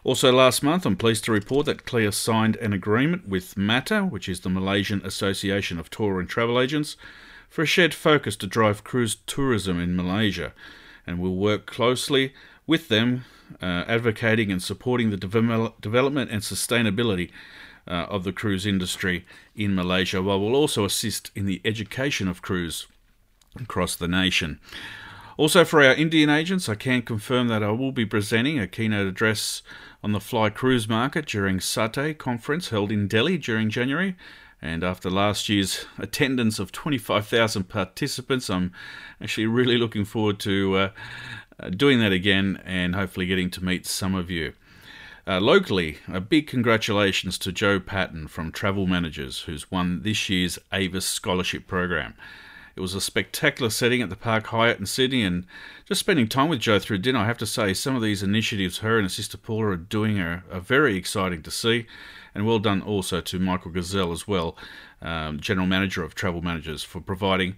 Also, 0.07 0.31
last 0.31 0.63
month, 0.63 0.85
I'm 0.85 0.95
pleased 0.95 1.25
to 1.25 1.33
report 1.33 1.65
that 1.65 1.85
CLIA 1.85 2.13
signed 2.13 2.55
an 2.55 2.71
agreement 2.71 3.27
with 3.27 3.57
MATA, 3.57 4.03
which 4.03 4.29
is 4.29 4.39
the 4.39 4.49
Malaysian 4.49 5.01
Association 5.05 5.77
of 5.77 5.89
Tour 5.89 6.21
and 6.21 6.29
Travel 6.29 6.61
Agents, 6.61 6.95
for 7.49 7.63
a 7.63 7.65
shared 7.65 7.93
focus 7.93 8.37
to 8.37 8.47
drive 8.47 8.85
cruise 8.85 9.17
tourism 9.27 9.81
in 9.81 9.97
Malaysia, 9.97 10.53
and 11.05 11.19
we'll 11.19 11.35
work 11.35 11.65
closely 11.65 12.33
with 12.65 12.87
them, 12.87 13.25
uh, 13.61 13.83
advocating 13.85 14.49
and 14.49 14.63
supporting 14.63 15.09
the 15.09 15.17
devel- 15.17 15.73
development 15.81 16.31
and 16.31 16.41
sustainability 16.41 17.29
uh, 17.85 18.05
of 18.07 18.23
the 18.23 18.31
cruise 18.31 18.65
industry 18.65 19.25
in 19.57 19.75
Malaysia, 19.75 20.21
while 20.21 20.39
we'll 20.39 20.55
also 20.55 20.85
assist 20.85 21.31
in 21.35 21.45
the 21.45 21.59
education 21.65 22.29
of 22.29 22.41
cruise 22.41 22.87
across 23.59 23.93
the 23.97 24.07
nation. 24.07 24.61
Also, 25.37 25.63
for 25.63 25.83
our 25.83 25.93
Indian 25.93 26.31
agents, 26.31 26.67
I 26.67 26.73
can 26.73 27.03
confirm 27.03 27.47
that 27.49 27.61
I 27.61 27.69
will 27.69 27.91
be 27.91 28.07
presenting 28.07 28.57
a 28.57 28.67
keynote 28.67 29.05
address 29.05 29.61
on 30.03 30.11
the 30.11 30.19
fly 30.19 30.49
cruise 30.49 30.89
market 30.89 31.27
during 31.27 31.59
SATTE 31.59 32.17
conference 32.17 32.69
held 32.69 32.91
in 32.91 33.07
Delhi 33.07 33.37
during 33.37 33.69
January. 33.69 34.15
And 34.63 34.83
after 34.83 35.11
last 35.11 35.47
year's 35.47 35.85
attendance 35.99 36.57
of 36.57 36.71
25,000 36.71 37.65
participants, 37.65 38.49
I'm 38.49 38.71
actually 39.21 39.45
really 39.45 39.77
looking 39.77 40.05
forward 40.05 40.39
to 40.39 40.75
uh, 40.75 40.89
uh, 41.59 41.69
doing 41.69 41.99
that 41.99 42.11
again 42.11 42.59
and 42.65 42.95
hopefully 42.95 43.27
getting 43.27 43.51
to 43.51 43.63
meet 43.63 43.85
some 43.85 44.15
of 44.15 44.31
you. 44.31 44.53
Uh, 45.27 45.39
locally, 45.39 45.99
a 46.11 46.19
big 46.19 46.47
congratulations 46.47 47.37
to 47.37 47.51
Jo 47.51 47.79
Patton 47.79 48.27
from 48.27 48.51
Travel 48.51 48.87
Managers, 48.87 49.41
who's 49.41 49.69
won 49.69 50.01
this 50.01 50.29
year's 50.29 50.57
Avis 50.73 51.05
Scholarship 51.05 51.67
Program. 51.67 52.15
It 52.77 52.81
was 52.81 52.93
a 52.93 53.01
spectacular 53.01 53.71
setting 53.71 54.03
at 54.03 54.11
the 54.11 54.15
Park 54.15 54.45
Hyatt 54.47 54.79
in 54.79 54.85
Sydney, 54.85 55.23
and 55.23 55.47
just 55.85 55.99
spending 55.99 56.27
time 56.27 56.47
with 56.47 56.59
Jo 56.59 56.77
through 56.77 56.99
dinner, 56.99 57.17
I 57.17 57.25
have 57.25 57.39
to 57.39 57.47
say 57.47 57.73
some 57.73 57.95
of 57.95 58.03
these 58.03 58.21
initiatives 58.21 58.77
her 58.77 58.97
and 58.97 59.05
her 59.05 59.09
sister 59.09 59.35
Paula 59.35 59.69
are 59.69 59.75
doing 59.77 60.19
are, 60.19 60.43
are 60.51 60.59
very 60.59 60.95
exciting 60.95 61.41
to 61.41 61.49
see. 61.49 61.87
And 62.35 62.45
well 62.45 62.59
done 62.59 62.83
also 62.83 63.19
to 63.19 63.39
Michael 63.39 63.71
Gazal 63.71 64.13
as 64.13 64.27
well, 64.27 64.55
um, 65.01 65.39
General 65.39 65.65
Manager 65.65 66.03
of 66.03 66.13
Travel 66.13 66.43
Managers, 66.43 66.83
for 66.83 67.01
providing 67.01 67.55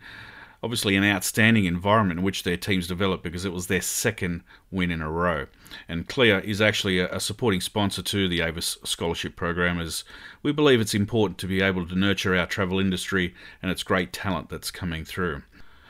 obviously 0.61 0.95
an 0.95 1.03
outstanding 1.03 1.65
environment 1.65 2.19
in 2.19 2.25
which 2.25 2.43
their 2.43 2.57
teams 2.57 2.87
develop 2.87 3.23
because 3.23 3.45
it 3.45 3.53
was 3.53 3.67
their 3.67 3.81
second 3.81 4.43
win 4.71 4.91
in 4.91 5.01
a 5.01 5.09
row. 5.09 5.47
And 5.87 6.07
CLIA 6.07 6.39
is 6.39 6.61
actually 6.61 6.99
a, 6.99 7.19
supporting 7.19 7.61
sponsor 7.61 8.01
to 8.01 8.27
the 8.27 8.41
Avis 8.41 8.77
Scholarship 8.83 9.35
Program 9.35 9.79
as 9.79 10.03
we 10.43 10.51
believe 10.51 10.81
it's 10.81 10.93
important 10.93 11.37
to 11.39 11.47
be 11.47 11.61
able 11.61 11.87
to 11.87 11.95
nurture 11.95 12.35
our 12.35 12.45
travel 12.45 12.79
industry 12.79 13.33
and 13.61 13.71
its 13.71 13.83
great 13.83 14.11
talent 14.11 14.49
that's 14.49 14.71
coming 14.71 15.05
through. 15.05 15.43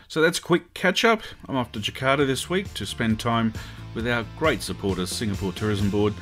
So 0.08 0.22
that's 0.22 0.40
quick 0.40 0.74
catch 0.74 1.06
up. 1.06 1.22
I'm 1.48 1.56
off 1.56 1.72
to 1.74 1.80
Jakarta 1.80 2.26
this 2.26 2.50
week 2.50 2.74
to 2.74 2.86
spend 2.86 3.20
time 3.20 3.54
with 3.94 4.08
our 4.08 4.26
great 4.38 4.62
supporters, 4.62 5.12
Singapore 5.12 5.54
Tourism 5.54 5.90
Board, 5.90 6.14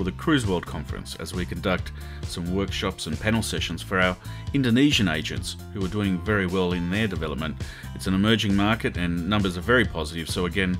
for 0.00 0.04
the 0.04 0.12
Cruise 0.12 0.46
World 0.46 0.64
Conference 0.64 1.14
as 1.16 1.34
we 1.34 1.44
conduct 1.44 1.92
some 2.22 2.54
workshops 2.54 3.06
and 3.06 3.20
panel 3.20 3.42
sessions 3.42 3.82
for 3.82 4.00
our 4.00 4.16
Indonesian 4.54 5.08
agents 5.08 5.58
who 5.74 5.84
are 5.84 5.88
doing 5.88 6.18
very 6.20 6.46
well 6.46 6.72
in 6.72 6.90
their 6.90 7.06
development. 7.06 7.54
It's 7.94 8.06
an 8.06 8.14
emerging 8.14 8.56
market 8.56 8.96
and 8.96 9.28
numbers 9.28 9.58
are 9.58 9.60
very 9.60 9.84
positive, 9.84 10.30
so 10.30 10.46
again, 10.46 10.78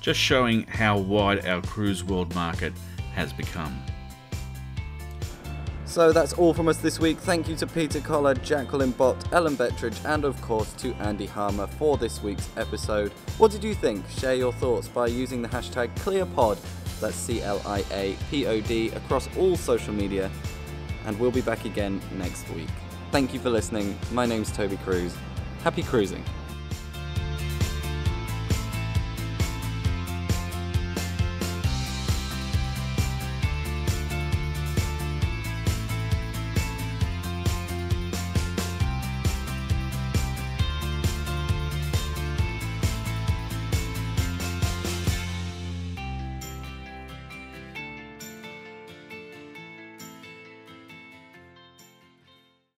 just 0.00 0.18
showing 0.18 0.64
how 0.64 0.98
wide 0.98 1.46
our 1.46 1.62
Cruise 1.62 2.02
World 2.02 2.34
market 2.34 2.72
has 3.14 3.32
become. 3.32 3.80
So 5.84 6.10
that's 6.10 6.32
all 6.32 6.52
from 6.52 6.66
us 6.66 6.78
this 6.78 6.98
week. 6.98 7.18
Thank 7.18 7.48
you 7.48 7.54
to 7.54 7.68
Peter 7.68 8.00
Collar, 8.00 8.34
Jacqueline 8.34 8.90
Bott, 8.90 9.32
Ellen 9.32 9.56
Bettridge, 9.56 10.04
and 10.04 10.24
of 10.24 10.42
course 10.42 10.72
to 10.72 10.92
Andy 10.94 11.26
Harmer 11.26 11.68
for 11.68 11.96
this 11.96 12.20
week's 12.20 12.48
episode. 12.56 13.12
What 13.38 13.52
did 13.52 13.62
you 13.62 13.74
think? 13.74 14.08
Share 14.10 14.34
your 14.34 14.52
thoughts 14.52 14.88
by 14.88 15.06
using 15.06 15.40
the 15.40 15.48
hashtag 15.48 15.94
CLIAPod, 16.00 16.58
that's 17.00 17.16
C 17.16 17.42
L 17.42 17.60
I 17.66 17.84
A 17.90 18.16
P 18.30 18.46
O 18.46 18.60
D, 18.60 18.90
across 18.90 19.28
all 19.36 19.56
social 19.56 19.94
media. 19.94 20.30
And 21.06 21.18
we'll 21.20 21.30
be 21.30 21.40
back 21.40 21.64
again 21.64 22.00
next 22.18 22.48
week. 22.50 22.68
Thank 23.12 23.32
you 23.32 23.40
for 23.40 23.50
listening. 23.50 23.96
My 24.12 24.26
name's 24.26 24.50
Toby 24.50 24.76
Cruz. 24.78 25.14
Happy 25.62 25.82
cruising. 25.82 26.24